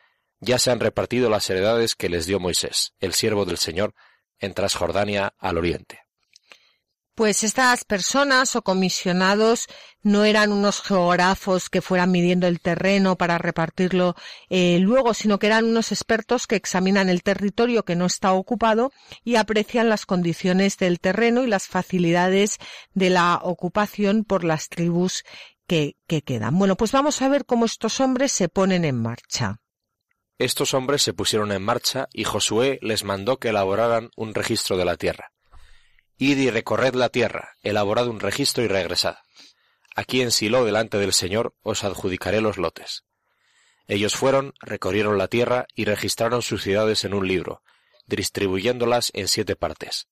[0.40, 3.94] ya se han repartido las heredades que les dio Moisés, el siervo del Señor,
[4.38, 6.08] en Transjordania al oriente.
[7.18, 9.66] Pues estas personas o comisionados
[10.04, 14.14] no eran unos geógrafos que fueran midiendo el terreno para repartirlo
[14.48, 18.92] eh, luego, sino que eran unos expertos que examinan el territorio que no está ocupado
[19.24, 22.58] y aprecian las condiciones del terreno y las facilidades
[22.94, 25.24] de la ocupación por las tribus
[25.68, 26.58] que, que quedan.
[26.58, 29.60] Bueno, pues vamos a ver cómo estos hombres se ponen en marcha.
[30.38, 34.84] Estos hombres se pusieron en marcha y Josué les mandó que elaboraran un registro de
[34.84, 35.32] la tierra.
[36.16, 39.18] Id y recorred la tierra, elaborad un registro y regresad.
[39.94, 43.04] Aquí en Silo, delante del Señor, os adjudicaré los lotes.
[43.88, 47.62] Ellos fueron, recorrieron la tierra y registraron sus ciudades en un libro,
[48.06, 50.08] distribuyéndolas en siete partes.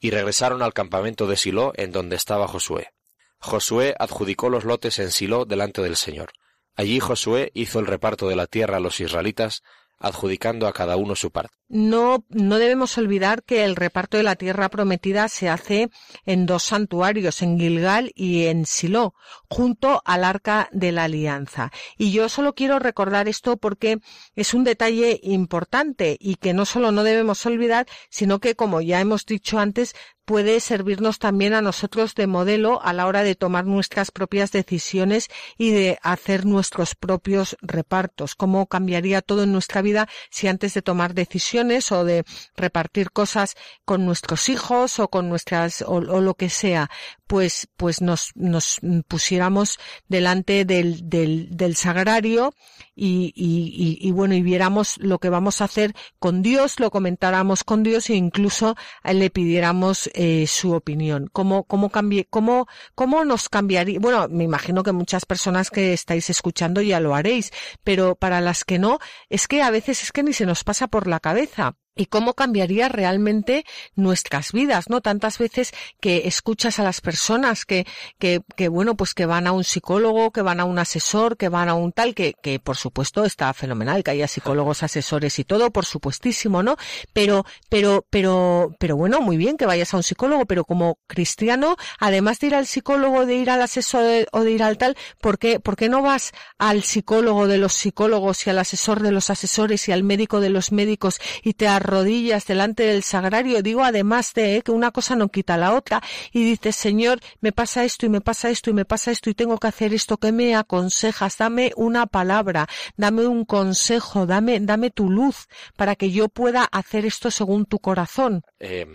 [0.00, 2.92] Y regresaron al campamento de Silo, en donde estaba Josué.
[3.38, 6.32] Josué adjudicó los lotes en Silo delante del Señor.
[6.74, 9.62] Allí Josué hizo el reparto de la tierra a los israelitas,
[9.98, 11.54] adjudicando a cada uno su parte.
[11.68, 15.90] No, no debemos olvidar que el reparto de la tierra prometida se hace
[16.24, 19.14] en dos santuarios, en Gilgal y en Silo,
[19.50, 21.72] junto al arca de la alianza.
[21.98, 23.98] Y yo solo quiero recordar esto porque
[24.36, 29.00] es un detalle importante y que no solo no debemos olvidar, sino que, como ya
[29.00, 33.64] hemos dicho antes, puede servirnos también a nosotros de modelo a la hora de tomar
[33.64, 38.34] nuestras propias decisiones y de hacer nuestros propios repartos.
[38.34, 41.55] Cómo cambiaría todo en nuestra vida si antes de tomar decisiones
[41.92, 42.24] o de
[42.56, 43.54] repartir cosas
[43.84, 46.90] con nuestros hijos o con nuestras o, lo que sea,
[47.26, 52.52] pues pues nos nos pusiéramos delante del del, del sagrario
[52.94, 57.62] y, y, y, bueno y viéramos lo que vamos a hacer con Dios, lo comentáramos
[57.62, 61.28] con Dios e incluso le pidiéramos eh, su opinión.
[61.32, 63.98] ¿Cómo, cómo, cambie, cómo, ¿Cómo nos cambiaría?
[64.00, 67.52] Bueno, me imagino que muchas personas que estáis escuchando ya lo haréis,
[67.84, 68.98] pero para las que no,
[69.28, 72.34] es que a veces es que ni se nos pasa por la cabeza y cómo
[72.34, 75.00] cambiaría realmente nuestras vidas, ¿no?
[75.00, 77.86] Tantas veces que escuchas a las personas que,
[78.18, 81.48] que, que, bueno, pues que van a un psicólogo, que van a un asesor, que
[81.48, 85.44] van a un tal, que, que por supuesto está fenomenal que haya psicólogos, asesores y
[85.44, 86.76] todo, por supuestísimo, ¿no?
[87.12, 91.76] Pero, pero, pero, pero bueno, muy bien que vayas a un psicólogo, pero como cristiano,
[91.98, 95.38] además de ir al psicólogo, de ir al asesor o de ir al tal, ¿por
[95.38, 99.30] qué, por qué no vas al psicólogo de los psicólogos y al asesor de los
[99.30, 104.32] asesores y al médico de los médicos y te rodillas delante del sagrario, digo además
[104.34, 108.08] de que una cosa no quita la otra, y dices, Señor, me pasa esto y
[108.08, 111.38] me pasa esto y me pasa esto y tengo que hacer esto, ¿qué me aconsejas?
[111.38, 117.06] Dame una palabra, dame un consejo, dame, dame tu luz para que yo pueda hacer
[117.06, 118.42] esto según tu corazón.
[118.58, 118.86] Eh,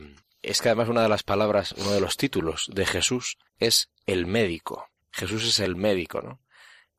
[0.42, 4.26] es que además una de las palabras, uno de los títulos de Jesús es el
[4.26, 4.88] médico.
[5.12, 6.40] Jesús es el médico, ¿no?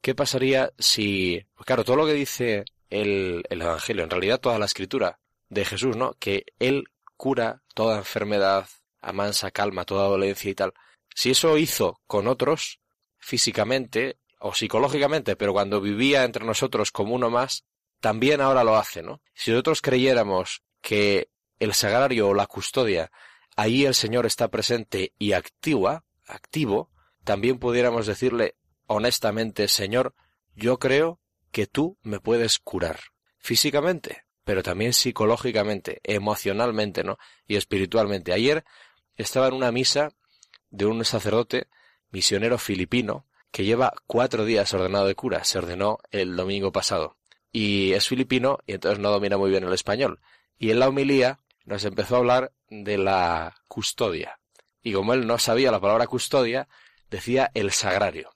[0.00, 4.66] ¿Qué pasaría si, claro, todo lo que dice el, el Evangelio, en realidad toda la
[4.66, 5.18] escritura,
[5.52, 6.14] de Jesús, ¿no?
[6.14, 6.84] Que Él
[7.16, 8.68] cura toda enfermedad,
[9.02, 10.72] amansa, calma toda dolencia y tal.
[11.14, 12.80] Si eso hizo con otros,
[13.18, 17.64] físicamente o psicológicamente, pero cuando vivía entre nosotros como uno más,
[18.00, 19.20] también ahora lo hace, ¿no?
[19.34, 21.28] Si nosotros creyéramos que
[21.58, 23.12] el sagrario o la custodia,
[23.54, 26.90] ahí el Señor está presente y activa, activo,
[27.24, 30.14] también pudiéramos decirle honestamente, Señor,
[30.54, 33.00] yo creo que tú me puedes curar
[33.38, 37.18] físicamente, pero también psicológicamente, emocionalmente, ¿no?
[37.46, 38.32] Y espiritualmente.
[38.32, 38.64] Ayer
[39.16, 40.12] estaba en una misa
[40.70, 41.68] de un sacerdote
[42.10, 45.44] misionero filipino que lleva cuatro días ordenado de cura.
[45.44, 47.16] Se ordenó el domingo pasado.
[47.52, 50.20] Y es filipino y entonces no domina muy bien el español.
[50.58, 54.38] Y en la homilía nos empezó a hablar de la custodia.
[54.82, 56.68] Y como él no sabía la palabra custodia,
[57.10, 58.34] decía el sagrario.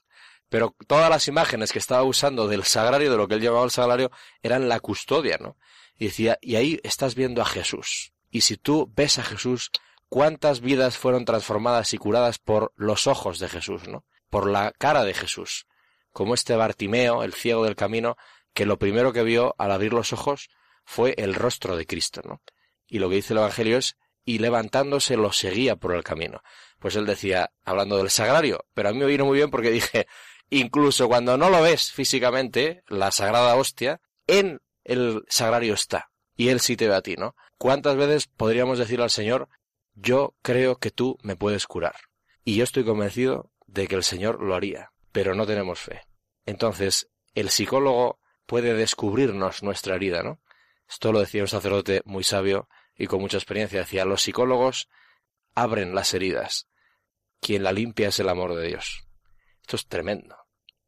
[0.49, 3.71] Pero todas las imágenes que estaba usando del sagrario, de lo que él llamaba el
[3.71, 5.57] sagrario, eran la custodia, ¿no?
[5.97, 8.13] Y decía, y ahí estás viendo a Jesús.
[8.29, 9.71] Y si tú ves a Jesús,
[10.09, 14.05] cuántas vidas fueron transformadas y curadas por los ojos de Jesús, ¿no?
[14.29, 15.65] Por la cara de Jesús.
[16.11, 18.17] Como este Bartimeo, el ciego del camino,
[18.53, 20.49] que lo primero que vio al abrir los ojos
[20.83, 22.41] fue el rostro de Cristo, ¿no?
[22.87, 26.41] Y lo que dice el Evangelio es y levantándose los seguía por el camino.
[26.79, 30.07] Pues él decía, hablando del sagrario, pero a mí me vino muy bien porque dije,
[30.49, 36.09] incluso cuando no lo ves físicamente, la sagrada hostia, en el sagrario está.
[36.35, 37.35] Y él sí te ve a ti, ¿no?
[37.57, 39.49] ¿Cuántas veces podríamos decir al Señor,
[39.93, 41.95] yo creo que tú me puedes curar?
[42.43, 46.03] Y yo estoy convencido de que el Señor lo haría, pero no tenemos fe.
[46.45, 50.39] Entonces, el psicólogo puede descubrirnos nuestra herida, ¿no?
[50.89, 53.79] Esto lo decía un sacerdote muy sabio y con mucha experiencia.
[53.79, 54.87] Decía, los psicólogos
[55.53, 56.67] abren las heridas.
[57.41, 59.05] Quien la limpia es el amor de Dios.
[59.61, 60.37] Esto es tremendo.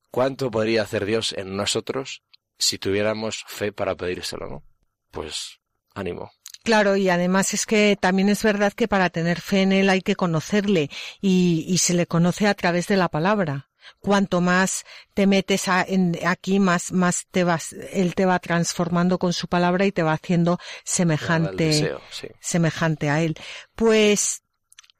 [0.09, 2.23] ¿Cuánto podría hacer Dios en nosotros
[2.59, 4.63] si tuviéramos fe para pedírselo, no?
[5.11, 5.59] Pues
[5.95, 6.31] ánimo.
[6.63, 10.01] Claro, y además es que también es verdad que para tener fe en Él hay
[10.01, 10.91] que conocerle
[11.21, 16.59] y, y se le conoce a través de la palabra cuanto más te metes aquí,
[16.59, 20.59] más, más te vas, él te va transformando con su palabra y te va haciendo
[20.83, 21.95] semejante,
[22.39, 23.35] semejante a él.
[23.75, 24.43] Pues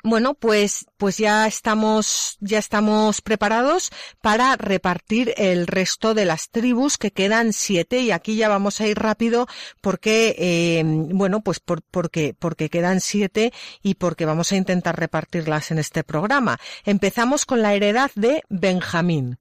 [0.04, 3.92] bueno, pues, pues ya estamos, ya estamos preparados
[4.22, 8.88] para repartir el resto de las tribus que quedan siete y aquí ya vamos a
[8.88, 9.48] ir rápido
[9.82, 15.72] porque, eh, bueno, pues por, porque, porque quedan siete y porque vamos a intentar repartirlas
[15.72, 16.60] en este programa.
[16.86, 19.38] Empezamos con la heredad de Benjamín.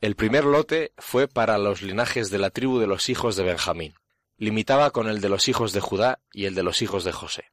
[0.00, 3.94] El primer lote fue para los linajes de la tribu de los hijos de Benjamín.
[4.36, 7.46] Limitaba con el de los hijos de Judá y el de los hijos de José.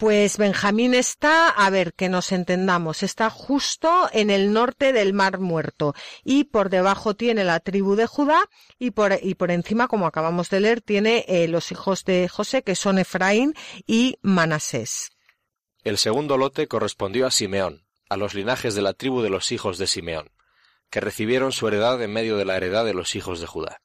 [0.00, 5.40] Pues Benjamín está, a ver, que nos entendamos, está justo en el norte del Mar
[5.40, 5.94] Muerto
[6.24, 8.48] y por debajo tiene la tribu de Judá
[8.78, 12.62] y por, y por encima, como acabamos de leer, tiene eh, los hijos de José
[12.62, 13.52] que son Efraín
[13.86, 15.10] y Manasés.
[15.84, 19.76] El segundo lote correspondió a Simeón, a los linajes de la tribu de los hijos
[19.76, 20.30] de Simeón,
[20.88, 23.82] que recibieron su heredad en medio de la heredad de los hijos de Judá.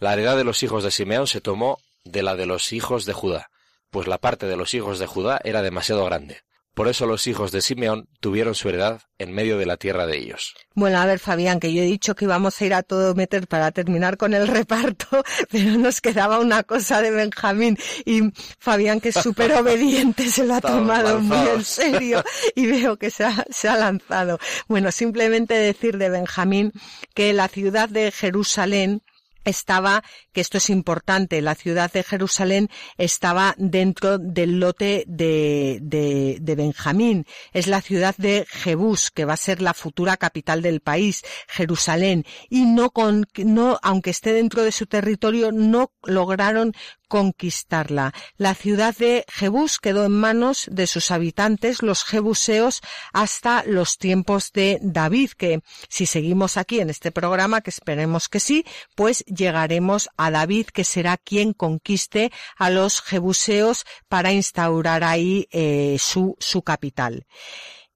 [0.00, 3.12] La heredad de los hijos de Simeón se tomó de la de los hijos de
[3.12, 3.48] Judá
[3.90, 6.42] pues la parte de los hijos de Judá era demasiado grande.
[6.76, 10.18] Por eso los hijos de Simeón tuvieron su heredad en medio de la tierra de
[10.18, 10.54] ellos.
[10.74, 13.48] Bueno, a ver, Fabián, que yo he dicho que íbamos a ir a todo meter
[13.48, 17.78] para terminar con el reparto, pero nos quedaba una cosa de Benjamín.
[18.04, 22.22] Y Fabián, que es súper obediente, se lo ha tomado muy en serio
[22.54, 24.38] y veo que se ha, se ha lanzado.
[24.68, 26.72] Bueno, simplemente decir de Benjamín
[27.14, 29.00] que la ciudad de Jerusalén
[29.46, 32.68] estaba, que esto es importante, la ciudad de Jerusalén
[32.98, 37.26] estaba dentro del lote de, de, de, Benjamín.
[37.52, 42.24] Es la ciudad de Jebús, que va a ser la futura capital del país, Jerusalén.
[42.50, 46.74] Y no con, no, aunque esté dentro de su territorio, no lograron
[47.08, 48.12] conquistarla.
[48.36, 52.80] La ciudad de Jebús quedó en manos de sus habitantes, los jebuseos,
[53.12, 58.40] hasta los tiempos de David, que si seguimos aquí en este programa, que esperemos que
[58.40, 65.48] sí, pues llegaremos a David, que será quien conquiste a los jebuseos para instaurar ahí
[65.50, 67.26] eh, su, su capital.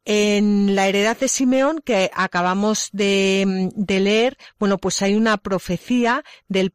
[0.04, 6.72] En la heredad de Simeón que acabamos de, leer, bueno, pues hay una profecía del,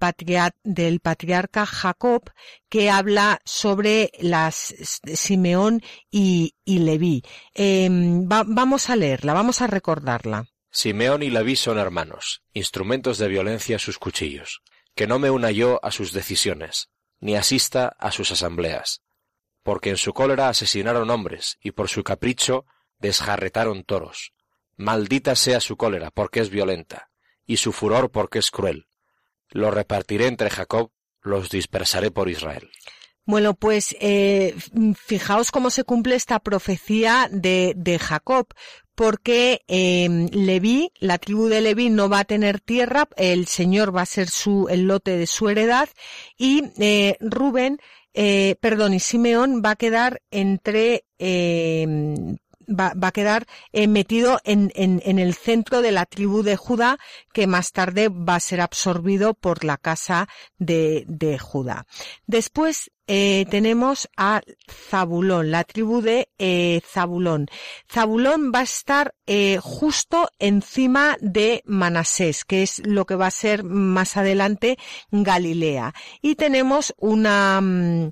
[0.63, 2.30] del patriarca Jacob
[2.69, 4.76] que habla sobre las
[5.15, 7.23] Simeón y, y Leví.
[7.53, 10.45] Em, vamos a leerla, vamos a recordarla.
[10.69, 14.61] Simeón y Leví son hermanos, instrumentos de violencia sus cuchillos.
[14.93, 19.01] Que no me una yo a sus decisiones, ni asista a sus asambleas.
[19.63, 22.65] Porque en su cólera asesinaron hombres, y por su capricho
[23.00, 24.34] desjarretaron toros.
[24.78, 27.10] Maldita sea su cólera, porque es violenta,
[27.46, 28.88] y su furor, porque es cruel.
[29.50, 30.91] Los repartiré entre Jacob,
[31.22, 32.70] los dispersaré por Israel.
[33.26, 34.54] Bueno, pues eh,
[34.96, 38.48] fijaos cómo se cumple esta profecía de, de Jacob,
[38.93, 44.04] porque eh, Leví, la tribu de Leví no va a tener tierra, el Señor va
[44.04, 45.89] a ser su, el lote de su heredad,
[46.38, 47.80] y eh, Rubén,
[48.14, 51.88] eh, perdón, y Simeón va a quedar entre eh,
[52.68, 56.55] va, va a quedar eh, metido en, en, en, el centro de la tribu de
[56.55, 56.97] Judá,
[57.34, 61.86] que más tarde va a ser absorbido por la casa de, de Judá.
[62.28, 64.41] Después eh, tenemos a
[64.89, 67.47] Zabulón, la tribu de eh, Zabulón.
[67.88, 73.32] Zabulón va a estar eh, justo encima de Manasés, que es lo que va a
[73.32, 74.78] ser más adelante
[75.11, 75.93] Galilea.
[76.22, 78.11] Y tenemos una, mm,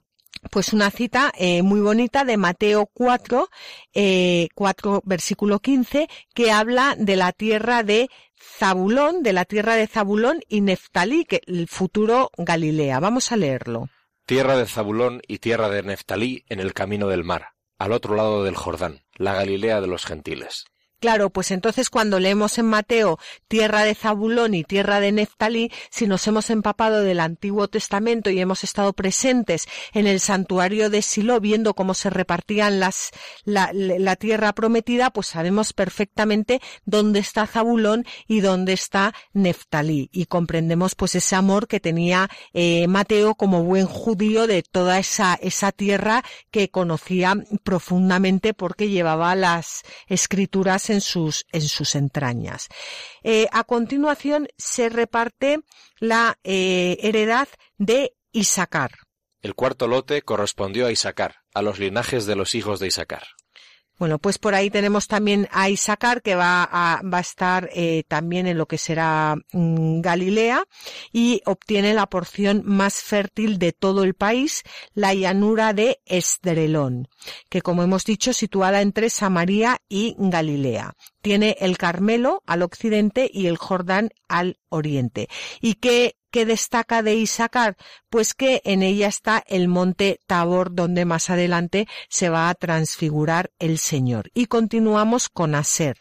[0.52, 3.50] pues una cita eh, muy bonita de Mateo 4,
[3.94, 8.10] eh, 4 versículo 15, que habla de la tierra de
[8.58, 13.00] Zabulón, de la tierra de Zabulón y Neftalí, que el futuro Galilea.
[13.00, 13.90] Vamos a leerlo.
[14.26, 18.44] Tierra de Zabulón y tierra de Neftalí en el camino del mar, al otro lado
[18.44, 20.66] del Jordán, la Galilea de los gentiles.
[21.04, 26.08] Claro, pues entonces cuando leemos en Mateo tierra de Zabulón y tierra de Neftalí, si
[26.08, 31.42] nos hemos empapado del Antiguo Testamento y hemos estado presentes en el santuario de Silo
[31.42, 33.12] viendo cómo se repartían las,
[33.44, 40.10] la, tierra prometida, pues sabemos perfectamente dónde está Zabulón y dónde está Neftalí.
[40.14, 45.38] Y comprendemos pues ese amor que tenía eh, Mateo como buen judío de toda esa,
[45.42, 47.36] esa tierra que conocía
[47.66, 52.68] profundamente porque llevaba las escrituras en sus, en sus entrañas.
[53.24, 55.60] Eh, a continuación se reparte
[56.00, 58.92] la eh, heredad de Isaacar.
[59.42, 63.24] El cuarto lote correspondió a Isaacar, a los linajes de los hijos de Isaacar.
[64.00, 68.04] Bueno, pues por ahí tenemos también a Isaacar que va a, va a estar eh,
[68.08, 70.64] también en lo que será mm, Galilea
[71.12, 74.64] y obtiene la porción más fértil de todo el país,
[74.96, 77.08] la llanura de Esdrelón,
[77.50, 80.94] que como hemos dicho situada entre Samaria y Galilea.
[81.22, 85.30] Tiene el Carmelo al occidente y el Jordán al oriente.
[85.62, 87.78] Y que ¿Qué destaca de Isaacar?
[88.10, 93.52] Pues que en ella está el monte Tabor, donde más adelante se va a transfigurar
[93.60, 94.32] el Señor.
[94.34, 95.96] Y continuamos con Aser.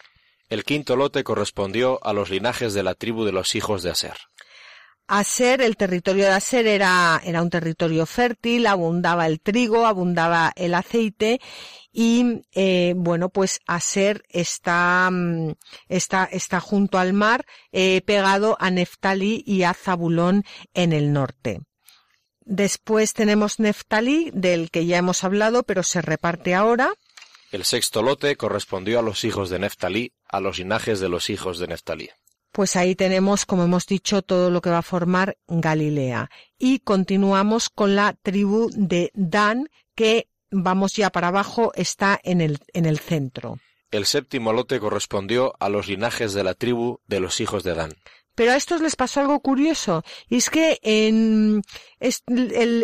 [0.49, 4.17] El quinto lote correspondió a los linajes de la tribu de los hijos de Aser.
[5.19, 10.73] Aser, el territorio de Aser era, era un territorio fértil, abundaba el trigo, abundaba el
[10.73, 11.39] aceite
[11.91, 15.51] y eh, bueno pues Aser está, mm,
[15.87, 21.61] está, está junto al mar, eh, pegado a Neftalí y a Zabulón en el norte.
[22.41, 26.91] Después tenemos Neftalí, del que ya hemos hablado, pero se reparte ahora.
[27.51, 31.59] El sexto lote correspondió a los hijos de Neftalí, a los linajes de los hijos
[31.59, 32.09] de Neftalí
[32.53, 36.29] pues ahí tenemos, como hemos dicho, todo lo que va a formar Galilea.
[36.57, 42.59] Y continuamos con la tribu de Dan, que vamos ya para abajo, está en el,
[42.73, 43.57] en el centro.
[43.89, 47.93] El séptimo lote correspondió a los linajes de la tribu de los hijos de Dan.
[48.35, 51.61] Pero a estos les pasó algo curioso, y es que en
[51.99, 52.83] el,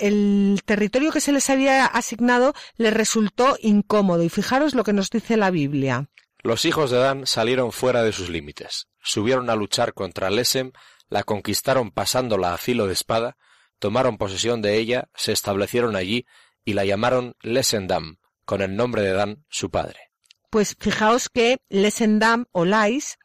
[0.00, 5.10] el, territorio que se les había asignado les resultó incómodo, y fijaros lo que nos
[5.10, 6.08] dice la Biblia.
[6.44, 10.72] Los hijos de Dan salieron fuera de sus límites, subieron a luchar contra Lesem,
[11.08, 13.36] la conquistaron pasándola a filo de espada,
[13.78, 16.26] tomaron posesión de ella, se establecieron allí
[16.64, 20.10] y la llamaron Lesendam, con el nombre de Dan, su padre.
[20.50, 23.18] Pues fijaos que Lesendam o Lais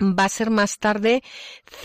[0.00, 1.22] va a ser más tarde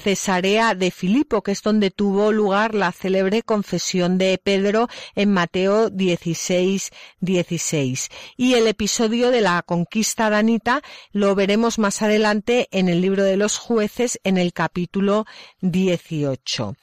[0.03, 5.89] Cesarea de Filipo, que es donde tuvo lugar la célebre confesión de Pedro en Mateo
[5.89, 8.09] 16, 16.
[8.38, 10.82] Y el episodio de la conquista danita
[11.12, 15.26] lo veremos más adelante en el libro de los jueces en el capítulo
[15.62, 16.76] 18.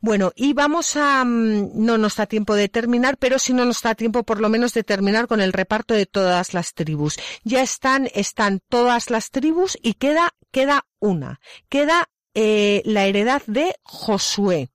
[0.00, 3.82] Bueno, y vamos a, mm, no nos da tiempo de terminar, pero si no nos
[3.82, 7.18] da tiempo por lo menos de terminar con el reparto de todas las tribus.
[7.42, 11.40] Ya están, están todas las tribus y queda, queda una.
[11.68, 14.70] Queda eh, la heredad de Josué.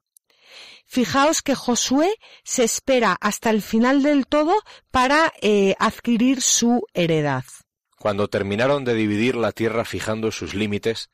[0.86, 2.14] Fijaos que Josué
[2.44, 4.54] se espera hasta el final del todo
[4.92, 7.46] para eh, adquirir su heredad.
[7.98, 11.10] Cuando terminaron de dividir la tierra fijando sus límites,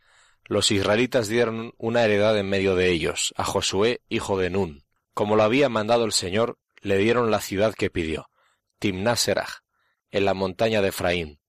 [0.50, 4.84] los israelitas dieron una heredad en medio de ellos, a Josué, hijo de Nun.
[5.14, 8.32] Como lo había mandado el Señor, le dieron la ciudad que pidió,
[8.80, 9.62] Timnáserach,
[10.10, 11.40] en la montaña de Efraín.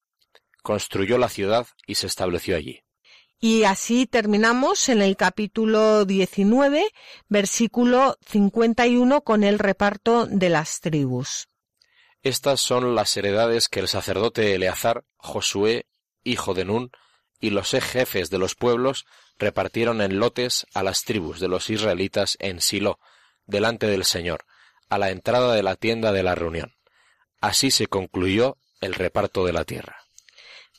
[0.63, 2.83] Construyó la ciudad y se estableció allí.
[3.41, 6.87] Y así terminamos en el capítulo 19,
[7.27, 11.49] versículo 51, con el reparto de las tribus.
[12.23, 15.87] Estas son las heredades que el sacerdote Eleazar, Josué,
[16.23, 16.91] hijo de Nun,
[17.41, 19.07] y los jefes de los pueblos
[19.39, 23.01] repartieron en lotes a las tribus de los israelitas en Silo,
[23.47, 24.45] delante del Señor,
[24.89, 26.75] a la entrada de la tienda de la reunión.
[27.41, 30.00] Así se concluyó el reparto de la tierra.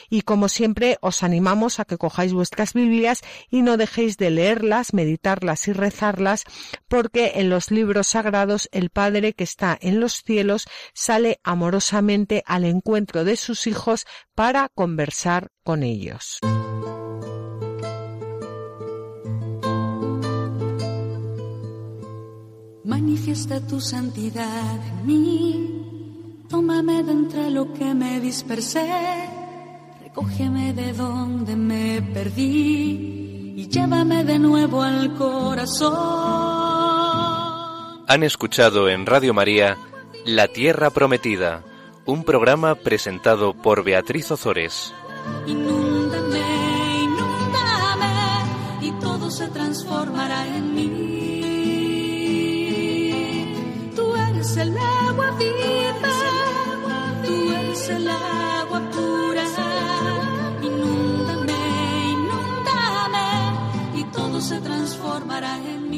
[0.08, 4.92] y como siempre, os animamos a que cojáis vuestras Biblias y no dejéis de leerlas,
[4.92, 6.44] meditarlas y rezarlas,
[6.88, 12.64] porque en los libros sagrados el Padre que está en los cielos sale amorosamente al
[12.64, 16.38] encuentro de sus hijos para conversar con ellos.
[22.84, 25.99] Manifiesta tu santidad en mí
[26.50, 28.90] Tómame de entre lo que me dispersé,
[30.02, 35.94] recógeme de donde me perdí y llévame de nuevo al corazón.
[38.08, 39.78] Han escuchado en Radio María
[40.24, 41.62] La Tierra Prometida,
[42.04, 44.92] un programa presentado por Beatriz Ozores.
[45.46, 46.40] Inúndame,
[47.04, 48.12] inúndame
[48.82, 50.90] y todo se transformará en mí.
[53.94, 56.19] Tú eres el agua viva
[57.96, 59.44] el agua pura.
[60.62, 61.60] Inúndame,
[62.14, 63.28] inúndame
[64.00, 65.90] y todo se transformará en